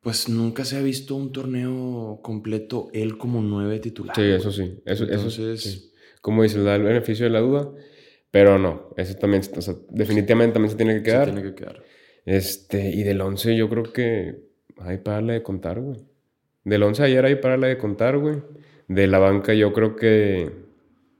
[0.00, 4.16] pues nunca se ha visto un torneo completo él como nueve titular.
[4.16, 4.80] Sí, eso sí.
[4.84, 5.92] Eso, eso Entonces, sí.
[6.20, 7.70] Como dices, da el beneficio de la duda.
[8.30, 11.24] Pero no, eso también, o sea, definitivamente también se tiene que se quedar.
[11.32, 11.82] tiene que quedar.
[12.26, 14.40] Este, y del 11 yo creo que
[14.80, 16.00] hay para de contar, güey.
[16.64, 18.42] Del 11 ayer hay para de contar, güey.
[18.88, 20.50] De la banca yo creo que,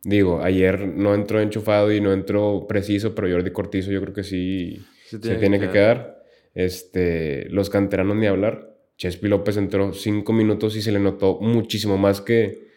[0.09, 4.25] digo, ayer no entró enchufado y no entró preciso, pero Jordi Cortizo yo creo que
[4.25, 6.23] sí se tiene, que, quedar.
[6.55, 8.75] Este, los canteranos ni hablar.
[8.97, 12.69] Chespi López entró cinco minutos y se le notó muchísimo más que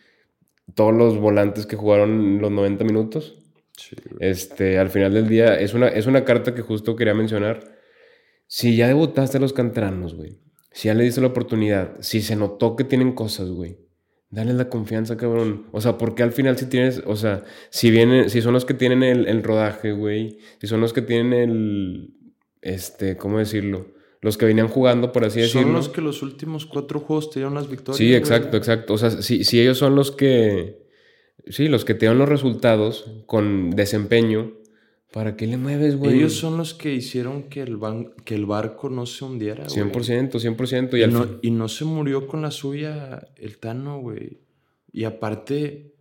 [0.76, 3.42] todos los volantes que jugaron los 90 minutos.
[4.20, 7.78] este, al final del día, es una, es una carta que justo quería mencionar.
[8.46, 10.38] Si ya debutaste a los canteranos, güey.
[10.74, 11.96] Si ya le diste la oportunidad.
[12.02, 13.78] Si se notó que tienen cosas, güey.
[14.32, 15.68] Dale la confianza, cabrón.
[15.74, 18.74] O sea, porque al final si tienes, o sea, si vienen, si son los que
[18.74, 20.38] tienen el, el rodaje, güey.
[20.62, 22.14] Si son los que tienen el,
[22.62, 23.88] este, ¿cómo decirlo?
[24.22, 25.64] Los que venían jugando, por así decirlo.
[25.64, 27.98] Son los que los últimos cuatro juegos te dieron las victorias.
[27.98, 28.94] Sí, exacto, exacto.
[28.94, 30.88] O sea, si, si ellos son los que,
[31.48, 34.54] sí, los que te dan los resultados con desempeño,
[35.12, 36.18] ¿para qué le mueves, güey?
[36.18, 37.78] Ellos son los que hicieron que el,
[38.24, 39.92] que el barco no se hundiera, güey.
[39.92, 40.98] 100%, 100%.
[40.98, 44.40] Y, y, no, y no se murió con la suya el Tano, güey.
[44.94, 45.96] Y aparte,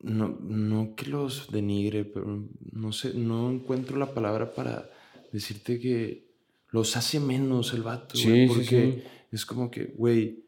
[0.00, 4.90] no, no que los denigre, pero no sé, no encuentro la palabra para
[5.32, 6.30] decirte que
[6.70, 10.44] los hace menos el vato, sí, porque es como que, güey,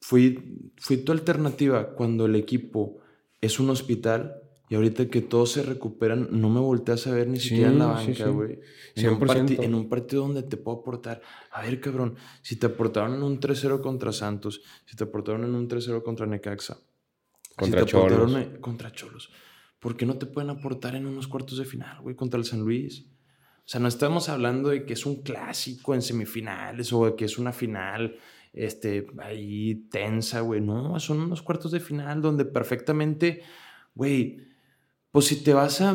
[0.00, 2.98] fui, fui tu alternativa cuando el equipo
[3.40, 7.40] es un hospital y ahorita que todos se recuperan, no me volteas a ver ni
[7.40, 8.60] siquiera en la banca, güey.
[8.94, 11.22] En, un en un partido donde te puedo aportar.
[11.52, 15.54] A ver, cabrón, si te aportaron en un 3-0 contra Santos, si te aportaron en
[15.54, 16.78] un 3-0 contra Necaxa,
[17.56, 18.32] contra Cholos.
[18.60, 19.30] contra Cholos.
[19.78, 22.60] ¿Por qué no te pueden aportar en unos cuartos de final, güey, contra el San
[22.60, 23.06] Luis?
[23.68, 27.26] O sea, no estamos hablando de que es un clásico en semifinales o de que
[27.26, 28.16] es una final
[28.52, 30.60] este, ahí tensa, güey.
[30.60, 33.42] No, son unos cuartos de final donde perfectamente,
[33.94, 34.48] güey,
[35.10, 35.94] pues si te vas a,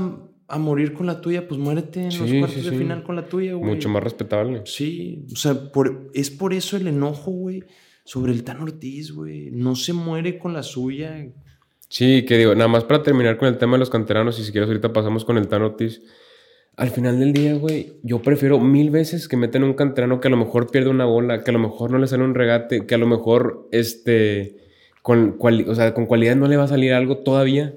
[0.58, 3.76] morir con la tuya, pues muérete en los cuartos de final con la tuya, güey.
[3.76, 4.62] Mucho más respetable.
[4.66, 5.58] Sí, o sea,
[6.14, 7.64] es por eso el enojo, güey,
[8.04, 9.50] sobre el Tan Ortiz, güey.
[9.52, 11.28] No se muere con la suya.
[11.90, 14.52] Sí, que digo, nada más para terminar con el tema de los canteranos, y si
[14.52, 16.02] quieres ahorita pasamos con el Tan Ortiz.
[16.76, 20.32] Al final del día, güey, yo prefiero mil veces que meten un canterano que a
[20.32, 22.96] lo mejor pierde una bola, que a lo mejor no le sale un regate, que
[22.96, 24.58] a lo mejor, este,
[25.04, 27.76] con, o sea, con cualidad no le va a salir algo todavía,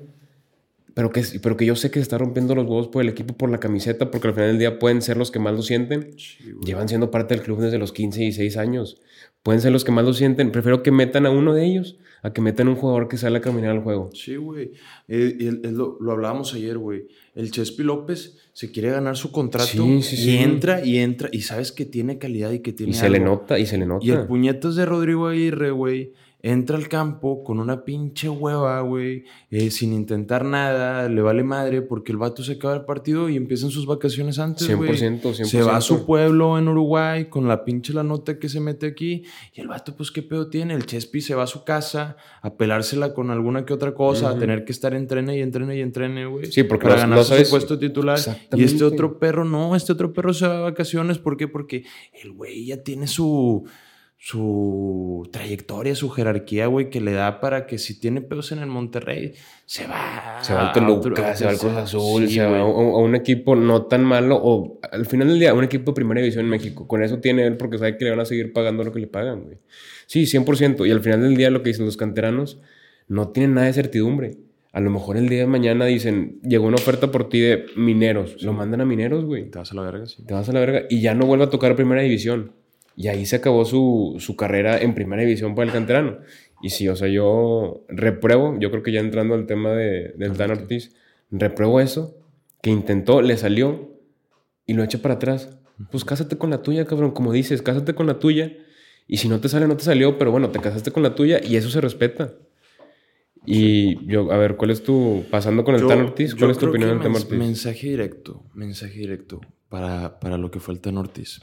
[0.96, 3.36] pero que, pero que yo sé que se está rompiendo los huevos por el equipo,
[3.36, 6.16] por la camiseta, porque al final del día pueden ser los que más lo sienten.
[6.64, 8.98] Llevan siendo parte del club desde los 15 y 6 años.
[9.42, 10.50] Pueden ser los que más lo sienten.
[10.50, 13.40] Prefiero que metan a uno de ellos a que metan un jugador que sale a
[13.42, 14.08] caminar al juego.
[14.14, 14.72] Sí, güey.
[15.06, 17.08] Eh, lo, lo, hablábamos ayer, güey.
[17.34, 21.84] El Chespi López se quiere ganar su contrato y entra y entra y sabes que
[21.84, 22.92] tiene calidad y que tiene.
[22.92, 24.02] Y se le nota, y se le nota.
[24.02, 26.14] Y el puñetas de Rodrigo Aguirre, güey
[26.46, 31.82] entra al campo con una pinche hueva, güey, eh, sin intentar nada, le vale madre
[31.82, 35.44] porque el vato se acaba el partido y empiezan sus vacaciones antes, 100%, 100%.
[35.44, 38.86] Se va a su pueblo en Uruguay con la pinche la nota que se mete
[38.86, 40.74] aquí y el vato, pues, ¿qué pedo tiene?
[40.74, 44.38] El Chespi se va a su casa a pelársela con alguna que otra cosa, a
[44.38, 46.46] tener que estar entrene y entrene y entrene, güey.
[46.46, 48.20] Sí, porque para ganar su puesto titular.
[48.52, 51.48] Y este otro perro, no, este otro perro se va a vacaciones, ¿por qué?
[51.48, 51.84] Porque
[52.22, 53.64] el güey ya tiene su
[54.18, 58.66] su trayectoria, su jerarquía, güey, que le da para que si tiene pedos en el
[58.66, 59.34] Monterrey,
[59.66, 60.38] se va.
[60.42, 63.82] Se va al Toluca, se va al Cruz Azul, se va a, un equipo no
[63.82, 66.88] tan malo, o al final del día, un equipo de primera división en México.
[66.88, 69.06] Con eso tiene él porque sabe que le van a seguir pagando lo que le
[69.06, 69.58] pagan, güey.
[70.06, 70.86] Sí, 100%.
[70.86, 72.60] Y al final del día, lo que dicen los canteranos,
[73.08, 74.38] no tienen nada de certidumbre.
[74.72, 78.42] A lo mejor el día de mañana dicen, llegó una oferta por ti de mineros.
[78.42, 79.50] Lo mandan a mineros, güey.
[79.50, 80.22] Te vas a la verga, sí.
[80.24, 80.82] Te vas a la verga.
[80.90, 82.52] Y ya no vuelve a tocar primera división.
[82.96, 86.18] Y ahí se acabó su, su carrera en primera división para el canterano.
[86.62, 90.36] Y sí, o sea, yo repruebo, yo creo que ya entrando al tema de, del
[90.36, 90.96] Dan Ortiz,
[91.30, 92.16] repruebo eso,
[92.62, 93.90] que intentó, le salió
[94.64, 95.58] y lo echa para atrás.
[95.90, 98.52] Pues cásate con la tuya, cabrón, como dices, cásate con la tuya.
[99.06, 101.40] Y si no te sale, no te salió, pero bueno, te casaste con la tuya
[101.44, 102.32] y eso se respeta.
[103.44, 106.68] Y yo, a ver, ¿cuál es tu, pasando con el Tan Ortiz, cuál es tu
[106.68, 107.38] opinión del tema Ortiz?
[107.38, 111.42] Mensaje directo, mensaje directo para, para lo que fue el Tan Ortiz.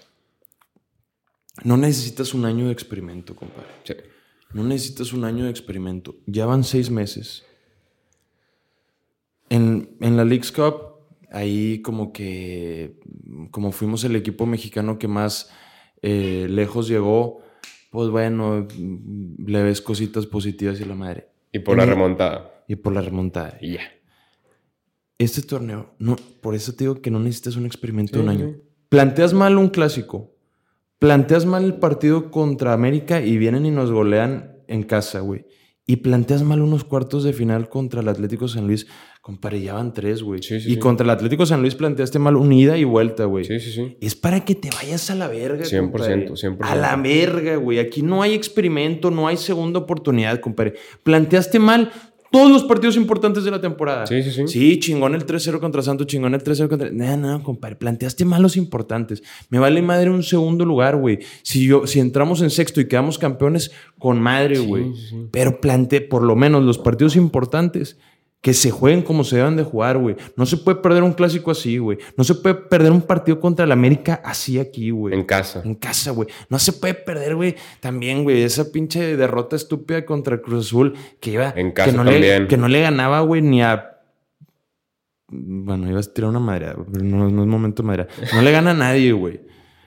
[1.63, 3.69] No necesitas un año de experimento, compadre.
[4.53, 6.15] No necesitas un año de experimento.
[6.25, 7.43] Ya van seis meses.
[9.49, 10.95] En, la Leagues Cup,
[11.31, 12.99] ahí como que,
[13.51, 15.51] como fuimos el equipo mexicano que más
[16.01, 17.41] eh, lejos llegó,
[17.91, 18.67] pues bueno,
[19.37, 21.29] le ves cositas positivas y la madre.
[21.51, 22.63] Y por la remontada.
[22.67, 23.81] Y por la remontada, y ya.
[25.19, 28.55] Este torneo, no, por eso te digo que no necesitas un experimento de un año.
[28.89, 30.32] Planteas mal un clásico,
[31.03, 35.45] planteas mal el partido contra América y vienen y nos golean en casa, güey.
[35.85, 38.87] y planteas mal unos cuartos de final contra el Atlético San Luis,
[39.21, 40.41] compadre, ya van tres, güey.
[40.41, 40.79] Sí, sí, y sí.
[40.79, 43.43] contra el Atlético San Luis planteaste mal un ida y vuelta, güey.
[43.43, 43.97] Sí, sí, sí.
[43.99, 46.29] Es para que te vayas a la verga, 100%, compadre.
[46.29, 46.57] 100%.
[46.61, 47.79] A la verga, güey.
[47.79, 50.75] Aquí no hay experimento, no hay segunda oportunidad, compadre.
[51.03, 51.91] Planteaste mal
[52.33, 54.07] todos los partidos importantes de la temporada.
[54.07, 54.47] Sí, sí, sí.
[54.47, 56.89] Sí, chingón el 3-0 contra Santos, chingón el 3-0 contra...
[56.89, 57.75] No, no, compadre.
[57.75, 59.21] Planteaste mal los importantes.
[59.49, 61.19] Me vale madre un segundo lugar, güey.
[61.43, 63.69] Si, yo, si entramos en sexto y quedamos campeones,
[63.99, 64.95] con madre, güey.
[64.95, 65.27] sí, sí.
[65.31, 67.97] Pero planteé por lo menos los partidos importantes
[68.43, 70.17] que se jueguen como se deben de jugar, güey.
[70.35, 71.97] No se puede perder un clásico así, güey.
[72.17, 75.13] No se puede perder un partido contra el América así aquí, güey.
[75.13, 75.61] En casa.
[75.63, 76.27] En casa, güey.
[76.49, 77.55] No se puede perder, güey.
[77.79, 81.53] También, güey, esa pinche derrota estúpida contra el Cruz Azul que iba.
[81.55, 82.47] En casa que no Le, también.
[82.49, 84.01] que no le ganaba, güey, ni a.
[85.29, 88.07] Bueno, ibas a tirar una madera, pero no, no es momento de madera.
[88.33, 89.39] No le gana a nadie, güey.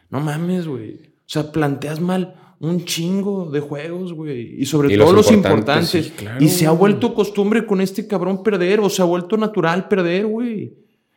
[0.09, 0.95] No mames, güey.
[0.95, 4.61] O sea, planteas mal un chingo de juegos, güey.
[4.61, 6.07] Y sobre Y todo los los importantes, importantes.
[6.07, 9.37] sí, claro, y se ha vuelto costumbre con este cabrón perder, o se ha vuelto
[9.37, 10.75] natural perder, güey.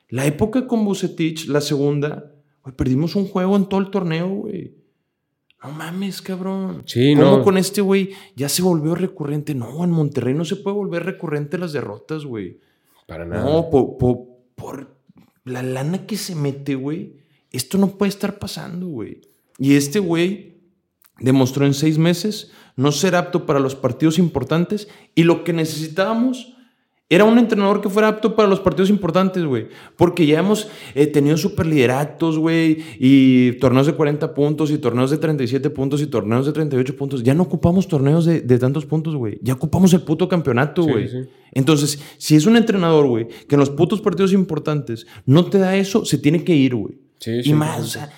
[0.09, 2.31] La época con Bucetich, la segunda,
[2.63, 4.73] güey, perdimos un juego en todo el torneo, güey.
[5.63, 6.83] No mames, cabrón.
[6.85, 7.43] Sí, ¿Cómo no.
[7.43, 9.53] con este güey ya se volvió recurrente?
[9.53, 12.59] No, en Monterrey no se puede volver recurrente las derrotas, güey.
[13.07, 13.43] Para nada.
[13.43, 14.19] No, por, por,
[14.55, 14.95] por
[15.43, 17.17] la lana que se mete, güey.
[17.51, 19.19] Esto no puede estar pasando, güey.
[19.57, 20.58] Y este güey
[21.19, 26.55] demostró en seis meses no ser apto para los partidos importantes y lo que necesitábamos
[27.11, 29.67] era un entrenador que fuera apto para los partidos importantes, güey.
[29.97, 35.17] Porque ya hemos eh, tenido superlideratos, güey, y torneos de 40 puntos, y torneos de
[35.17, 37.23] 37 puntos, y torneos de 38 puntos.
[37.23, 39.39] Ya no ocupamos torneos de, de tantos puntos, güey.
[39.41, 41.07] Ya ocupamos el puto campeonato, güey.
[41.07, 41.17] sí.
[41.51, 45.75] Entonces, si es un entrenador, güey, que en los putos partidos importantes no te da
[45.75, 46.99] eso, se tiene que ir, güey.
[47.17, 47.81] Sí, y más, 100%.
[47.81, 48.09] o sea,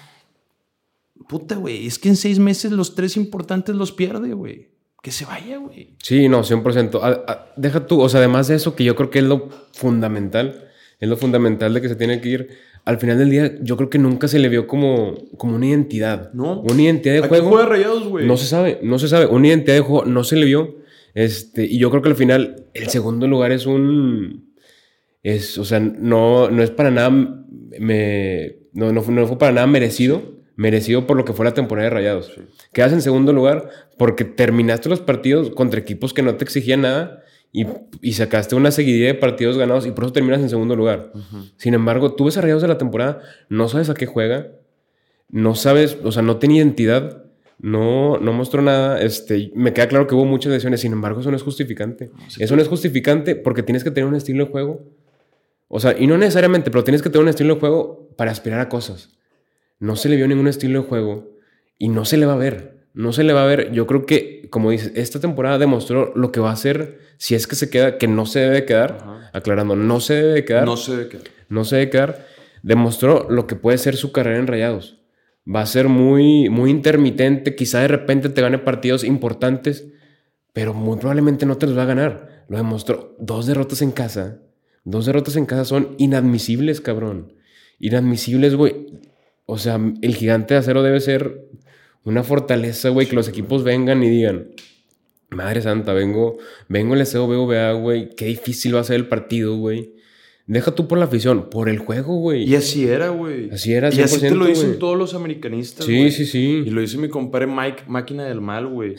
[1.27, 4.69] puta, güey, es que en seis meses los tres importantes los pierde, güey.
[5.01, 5.95] Que se vaya, güey.
[6.01, 6.99] Sí, no, 100%.
[7.01, 9.49] A- a- deja tú, o sea, además de eso, que yo creo que es lo
[9.73, 10.65] fundamental,
[10.99, 12.49] es lo fundamental de que se tiene que ir.
[12.85, 16.31] Al final del día, yo creo que nunca se le vio como, como una identidad.
[16.33, 16.61] No.
[16.61, 17.49] Una identidad de juego.
[17.49, 18.25] juega Rayados, güey.
[18.27, 19.25] No se sabe, no se sabe.
[19.27, 20.77] Una identidad de juego no se le vio.
[21.13, 24.51] Este, y yo creo que al final, el segundo lugar es un.
[25.23, 27.09] Es, o sea, no, no es para nada.
[27.79, 30.40] Me, no, no, no fue para nada merecido.
[30.55, 32.31] Merecido por lo que fue la temporada de Rayados.
[32.73, 37.23] Quedas en segundo lugar porque terminaste los partidos contra equipos que no te exigían nada
[37.51, 37.65] y,
[38.01, 41.11] y sacaste una seguidilla de partidos ganados y por eso terminas en segundo lugar.
[41.57, 44.51] Sin embargo, tú ves a Rayados de la temporada, no sabes a qué juega,
[45.29, 47.23] no sabes, o sea, no tiene identidad,
[47.59, 49.01] no, no mostró nada.
[49.01, 52.11] Este, me queda claro que hubo muchas lesiones, sin embargo, eso no es justificante.
[52.39, 54.83] Eso no es justificante porque tienes que tener un estilo de juego.
[55.67, 58.59] O sea, y no necesariamente, pero tienes que tener un estilo de juego para aspirar
[58.59, 59.09] a cosas.
[59.81, 61.31] No se le vio ningún estilo de juego
[61.79, 62.85] y no se le va a ver.
[62.93, 63.71] No se le va a ver.
[63.71, 67.47] Yo creo que, como dices, esta temporada demostró lo que va a hacer si es
[67.47, 68.99] que se queda, que no se debe quedar.
[69.01, 69.31] Ajá.
[69.33, 71.17] Aclarando, no se debe quedar No sé de qué.
[71.49, 72.27] no se debe quedar,
[72.61, 74.99] demostró lo que puede ser su carrera en Rayados.
[75.47, 79.87] Va a ser muy, muy intermitente, quizá de repente te gane partidos importantes,
[80.53, 82.45] pero muy probablemente no te los va a ganar.
[82.49, 83.15] Lo demostró.
[83.19, 84.41] Dos derrotas en casa.
[84.83, 87.33] Dos derrotas en casa son inadmisibles, cabrón.
[87.79, 88.75] Inadmisibles, güey.
[89.53, 91.49] O sea, el gigante de acero debe ser
[92.05, 94.51] una fortaleza, güey, que los equipos vengan y digan,
[95.29, 96.37] Madre santa, vengo,
[96.69, 98.15] vengo el SOBVA, güey.
[98.15, 99.93] Qué difícil va a ser el partido, güey.
[100.51, 102.43] Deja tú por la afición, por el juego, güey.
[102.43, 103.49] Y así era, güey.
[103.51, 106.11] Así era, Y así te 100%, lo dicen todos los americanistas, Sí, güey.
[106.11, 106.63] sí, sí.
[106.65, 108.95] Y lo dice mi compadre Mike, máquina del mal, güey.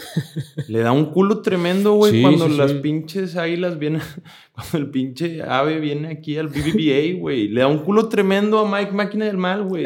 [0.68, 2.78] Le da un culo tremendo, güey, Sí, cuando sí, las sí.
[2.78, 4.00] pinches águilas vienen,
[4.54, 7.48] cuando el pinche ave viene aquí al BBVA, güey.
[7.48, 9.84] Le da un culo tremendo a Mike, máquina del mal, güey.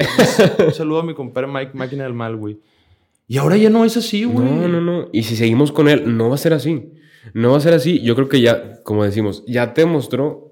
[0.64, 2.60] Un saludo a mi compadre Mike, máquina del mal, güey.
[3.26, 4.48] Y ahora ya no es así, güey.
[4.48, 5.08] No, no, no.
[5.12, 6.90] Y si seguimos con él, no va a ser así.
[7.34, 8.00] No va a ser así.
[8.02, 10.45] Yo creo que ya, como decimos, ya te mostró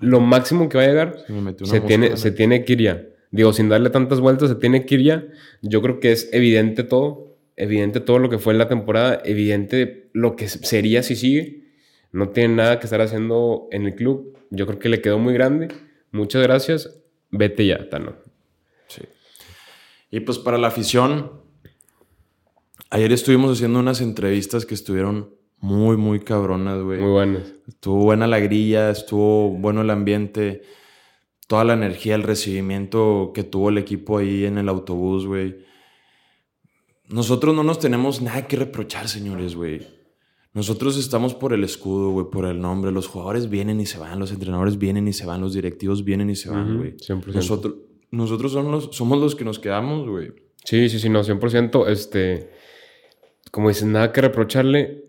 [0.00, 1.24] lo máximo que va a llegar.
[1.64, 3.06] se tiene, se tiene que ir ya.
[3.30, 5.26] Digo, sin darle tantas vueltas, se tiene que ir ya.
[5.62, 7.36] Yo creo que es evidente todo.
[7.56, 9.20] Evidente todo lo que fue en la temporada.
[9.24, 11.64] Evidente lo que sería si sigue.
[12.12, 14.38] No tiene nada que estar haciendo en el club.
[14.50, 15.68] Yo creo que le quedó muy grande.
[16.12, 16.98] Muchas gracias.
[17.30, 18.16] Vete ya, Tano.
[18.88, 19.02] Sí.
[20.10, 21.32] Y pues para la afición,
[22.90, 27.00] ayer estuvimos haciendo unas entrevistas que estuvieron muy, muy cabronas, güey.
[27.00, 27.54] Muy buenas.
[27.66, 30.62] Estuvo buena la grilla, estuvo bueno el ambiente,
[31.46, 35.64] toda la energía, el recibimiento que tuvo el equipo ahí en el autobús, güey.
[37.08, 39.86] Nosotros no nos tenemos nada que reprochar, señores, güey.
[40.52, 42.90] Nosotros estamos por el escudo, güey, por el nombre.
[42.90, 46.30] Los jugadores vienen y se van, los entrenadores vienen y se van, los directivos vienen
[46.30, 46.96] y se van, güey.
[46.96, 47.34] 100%.
[47.34, 47.74] Nosotros,
[48.10, 50.32] nosotros somos los, somos los que nos quedamos, güey.
[50.64, 51.88] Sí, sí, sí, no, 100%.
[51.88, 52.50] Este,
[53.50, 55.04] como dices, nada que reprocharle.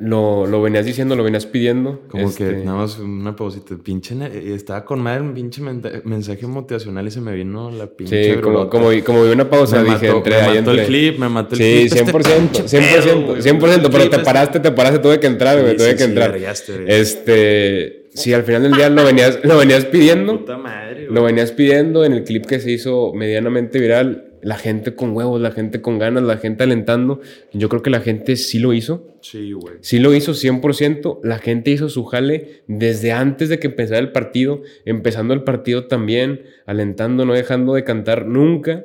[0.00, 2.00] Lo, lo venías diciendo, lo venías pidiendo.
[2.08, 3.76] Como que este, nada más una pausita.
[3.82, 5.60] Pinche, ne- estaba con madre un pinche
[6.04, 8.34] mensaje motivacional y se me vino la pinche.
[8.34, 10.86] Sí, como, como, como vi una pausa, me dije, mató, entre me ahí mató el
[10.86, 11.92] clip, me mató el Sí, clip.
[11.92, 13.42] este 100%, pinche 100%, pedo, güey.
[13.42, 15.92] 100%, pero Clip te este- paraste, te paraste, tuve que entrar, güey, Sí, tuve sí,
[15.96, 16.32] que sí, entrar.
[16.32, 17.00] vergaste, vergaste.
[17.00, 21.52] Este, sí, al final del día lo venías, lo venías pidiendo, Puta madre, lo venías
[21.52, 25.80] pidiendo en el clip que se hizo medianamente viral, la gente con huevos, la gente
[25.82, 27.20] con ganas, la gente alentando,
[27.52, 29.76] yo creo que la gente sí lo hizo, Sí, güey.
[29.82, 34.12] Sí lo hizo 100%, la gente hizo su jale desde antes de que empezara el
[34.12, 38.84] partido, empezando el partido también, alentando, no dejando de cantar nunca.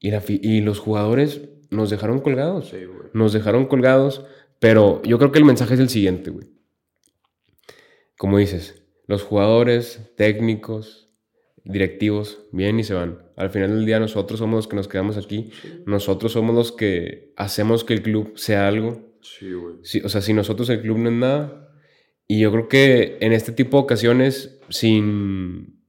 [0.00, 1.40] Y, la fi- y los jugadores
[1.70, 3.08] nos dejaron colgados, Sí, güey.
[3.12, 4.24] nos dejaron colgados,
[4.58, 6.46] pero yo creo que el mensaje es el siguiente, güey.
[8.16, 11.08] Como dices, los jugadores, técnicos,
[11.64, 13.18] directivos, vienen y se van.
[13.38, 15.52] Al final del día nosotros somos los que nos quedamos aquí,
[15.86, 19.16] nosotros somos los que hacemos que el club sea algo.
[19.22, 19.76] Sí, güey.
[19.82, 21.70] Sí, o sea, sin nosotros el club no es nada.
[22.26, 25.84] Y yo creo que en este tipo de ocasiones, sin.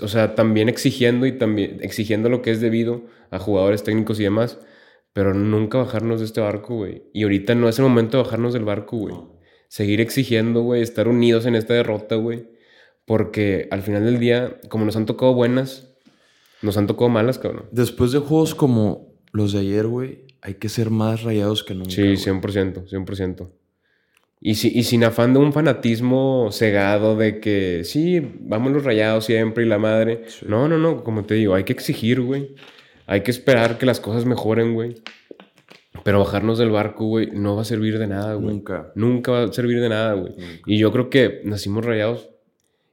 [0.00, 4.24] O sea, también exigiendo y también exigiendo lo que es debido a jugadores técnicos y
[4.24, 4.58] demás,
[5.12, 7.02] pero nunca bajarnos de este barco, güey.
[7.12, 9.14] Y ahorita no es el momento de bajarnos del barco, güey.
[9.68, 12.48] Seguir exigiendo, güey, estar unidos en esta derrota, güey.
[13.04, 15.93] Porque al final del día, como nos han tocado buenas,
[16.64, 17.66] nos han tocado malas, cabrón.
[17.70, 21.90] Después de juegos como los de ayer, güey, hay que ser más rayados que nunca.
[21.90, 22.16] Sí, güey.
[22.16, 23.50] 100%, 100%.
[24.40, 29.24] Y, si- y sin afán de un fanatismo cegado de que sí, vamos los rayados
[29.24, 30.24] siempre y la madre.
[30.26, 30.44] Sí.
[30.48, 32.54] No, no, no, como te digo, hay que exigir, güey.
[33.06, 34.96] Hay que esperar que las cosas mejoren, güey.
[36.04, 38.48] Pero bajarnos del barco, güey, no va a servir de nada, güey.
[38.56, 38.92] Nunca.
[38.94, 40.34] Nunca va a servir de nada, güey.
[40.66, 42.28] Y yo creo que nacimos rayados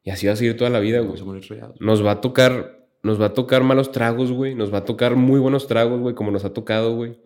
[0.04, 1.08] y así va a seguir toda la vida, güey.
[1.10, 1.82] Vamos a morir rayados.
[1.82, 4.56] Nos va a tocar, nos va a tocar malos tragos, güey.
[4.56, 7.20] Nos va a tocar muy buenos tragos, güey, como nos ha tocado, güey.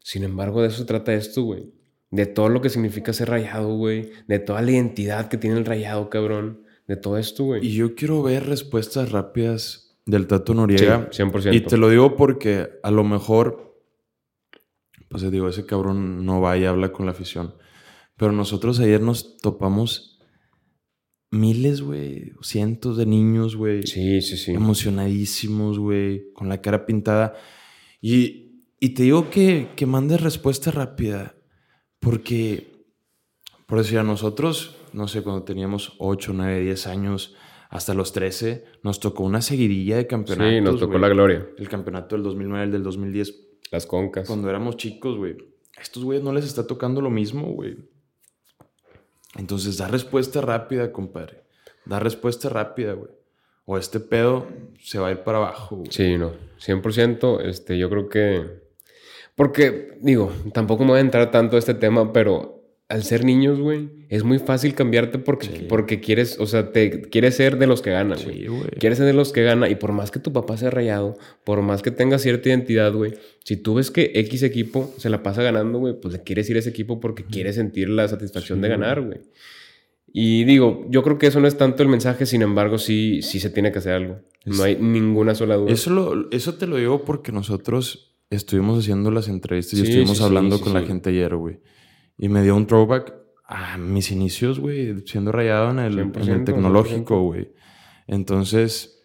[0.00, 1.72] Sin embargo, de eso se trata esto, güey.
[2.10, 4.10] De todo lo que significa ser rayado, güey.
[4.26, 6.62] De toda la identidad que tiene el rayado, cabrón.
[6.86, 7.64] De todo esto, güey.
[7.64, 11.08] Y yo quiero ver respuestas rápidas del Tato Noriega.
[11.12, 11.54] Sí, 100%.
[11.54, 13.78] Y te lo digo porque a lo mejor,
[15.08, 17.54] pues digo, ese cabrón no va y habla con la afición.
[18.16, 20.11] Pero nosotros ayer nos topamos
[21.32, 23.84] miles, güey, cientos de niños, güey.
[23.86, 24.52] Sí, sí, sí.
[24.52, 27.34] Emocionadísimos, güey, con la cara pintada.
[28.00, 31.34] Y, y te digo que, que mandes respuesta rápida.
[31.98, 32.84] Porque,
[33.66, 37.34] por decir, a nosotros, no sé, cuando teníamos 8, 9, 10 años,
[37.70, 40.52] hasta los 13, nos tocó una seguidilla de campeonatos.
[40.52, 41.46] Sí, nos tocó la gloria.
[41.56, 43.34] El campeonato del 2009, el del 2010,
[43.70, 44.26] Las concas.
[44.26, 45.36] cuando éramos chicos, güey.
[45.78, 47.76] A estos güeyes no les está tocando lo mismo, güey.
[49.36, 51.42] Entonces, da respuesta rápida, compadre.
[51.84, 53.10] Da respuesta rápida, güey.
[53.64, 54.46] O este pedo
[54.80, 55.90] se va a ir para abajo, güey.
[55.90, 56.32] Sí, no.
[56.58, 57.40] 100%.
[57.42, 58.62] Este, yo creo que...
[59.34, 63.58] Porque, digo, tampoco me voy a entrar tanto a este tema, pero al ser niños,
[63.58, 65.66] güey, es muy fácil cambiarte porque, Sí.
[65.68, 68.40] porque quieres, o sea, te quieres ser de los que ganan, güey.
[68.40, 68.64] Sí, güey.
[68.78, 71.62] Quieres ser de los que gana y por más que tu papá sea rayado, por
[71.62, 73.14] más que tenga cierta identidad, güey,
[73.44, 76.56] si tú ves que X equipo se la pasa ganando, güey, pues le quieres ir
[76.56, 79.20] a ese equipo porque quieres sentir la satisfacción Sí, de ganar, güey.
[80.14, 83.40] Y digo, yo creo que eso no es tanto el mensaje, sin embargo, sí, sí
[83.40, 84.18] se tiene que hacer algo.
[84.44, 85.72] No hay ninguna sola duda.
[85.72, 90.60] Eso, lo- eso te lo digo porque nosotros estuvimos haciendo las entrevistas y estuvimos hablando
[90.60, 91.60] con la gente ayer, güey.
[92.22, 93.12] Y me dio un throwback
[93.46, 97.52] a mis inicios, güey, siendo rayado en el, en el 100%, tecnológico, güey.
[98.06, 99.00] Entonces,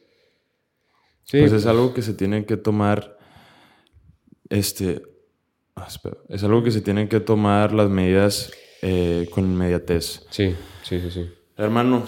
[1.23, 3.17] Sí, pues es algo que se tiene que tomar,
[4.49, 5.01] este,
[5.75, 8.51] ah, espera, es algo que se tienen que tomar las medidas
[8.81, 10.25] eh, con inmediatez.
[10.29, 11.29] sí, sí, sí, sí.
[11.57, 12.03] Hermano,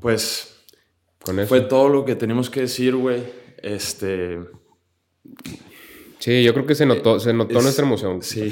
[0.00, 0.54] pues
[1.24, 1.48] Con eso.
[1.48, 3.22] fue todo lo que teníamos que decir, güey.
[3.62, 4.38] Este,
[6.18, 8.22] Sí, yo creo que se notó, se notó es- nuestra emoción.
[8.22, 8.50] sí.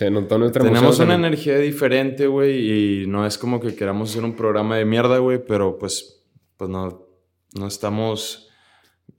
[0.00, 0.80] Se notó nuestra emoción.
[0.80, 4.86] Tenemos una energía diferente, güey, y no es como que queramos hacer un programa de
[4.86, 6.24] mierda, güey, pero pues,
[6.56, 7.06] pues no,
[7.54, 8.48] no estamos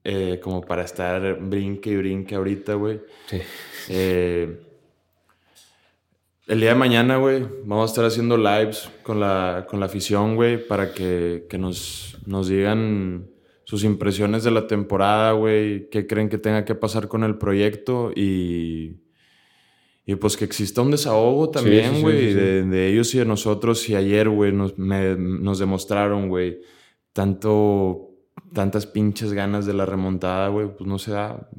[0.04, 3.00] eh, como para estar brinque y brinque ahorita, güey.
[3.28, 3.42] Sí.
[3.90, 4.60] Eh,
[6.48, 10.36] el día de mañana, güey, vamos a estar haciendo lives con la, con la afición,
[10.36, 13.30] güey, para que, que nos, nos digan
[13.66, 18.12] sus impresiones de la temporada, güey, qué creen que tenga que pasar con el proyecto
[18.16, 19.11] y,
[20.06, 22.34] y pues que exista un desahogo también, güey, sí, sí.
[22.34, 23.88] de, de ellos y de nosotros.
[23.89, 26.60] Y ayer, güey, nos, me- nos demostraron, güey,
[27.14, 28.10] tanto,
[28.54, 31.49] tantas pinches ganas de la remontada, güey, pues no se da.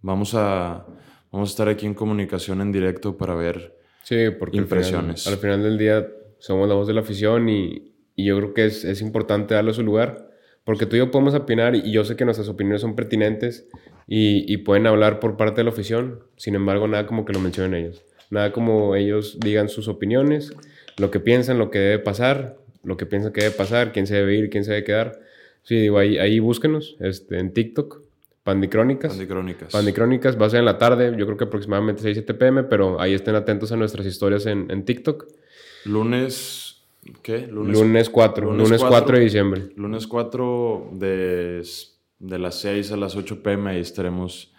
[0.00, 0.86] Vamos a,
[1.32, 3.74] vamos a estar aquí en comunicación en directo para ver.
[4.04, 5.26] Sí, porque al final- Impresiones.
[5.26, 6.06] Al final, del día
[6.38, 9.74] somos la voz de la afición y, y yo creo que es, es importante darle
[9.74, 10.25] su lugar.
[10.66, 13.66] Porque tú y yo podemos opinar y yo sé que nuestras opiniones son pertinentes
[14.06, 16.20] y, y pueden hablar por parte de la afición.
[16.36, 18.02] Sin embargo, nada como que lo mencionen ellos.
[18.30, 20.52] Nada como ellos digan sus opiniones,
[20.98, 24.16] lo que piensan, lo que debe pasar, lo que piensan que debe pasar, quién se
[24.16, 25.20] debe ir, quién se debe quedar.
[25.62, 28.02] Sí, digo, ahí, ahí búsquenos este, en TikTok,
[28.42, 29.10] Pandicrónicas.
[29.10, 29.72] Pandicrónicas.
[29.72, 33.00] Pandicrónicas va a ser en la tarde, yo creo que aproximadamente 6, 7 pm, pero
[33.00, 35.26] ahí estén atentos a nuestras historias en, en TikTok.
[35.84, 36.65] Lunes,
[37.22, 37.46] ¿qué?
[37.46, 39.68] Lunes, 4, lunes, 4, de diciembre.
[39.76, 41.62] Lunes 4 de,
[42.18, 44.52] de las 6 a las 8 pm ahí estaremos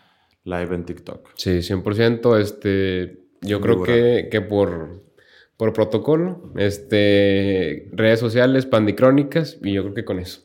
[0.44, 1.30] live en TikTok.
[1.36, 2.40] Sí, 100%.
[2.40, 5.04] Este, yo creo que, que por,
[5.58, 10.42] por protocolo, este, redes sociales, pandicrónicas, y yo creo que con eso.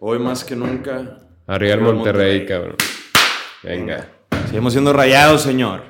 [0.00, 1.28] Hoy más que nunca.
[1.46, 2.76] Arriba el Monterrey, Monterrey, cabrón.
[3.62, 4.08] Venga.
[4.46, 5.82] Seguimos siendo rayados, señor.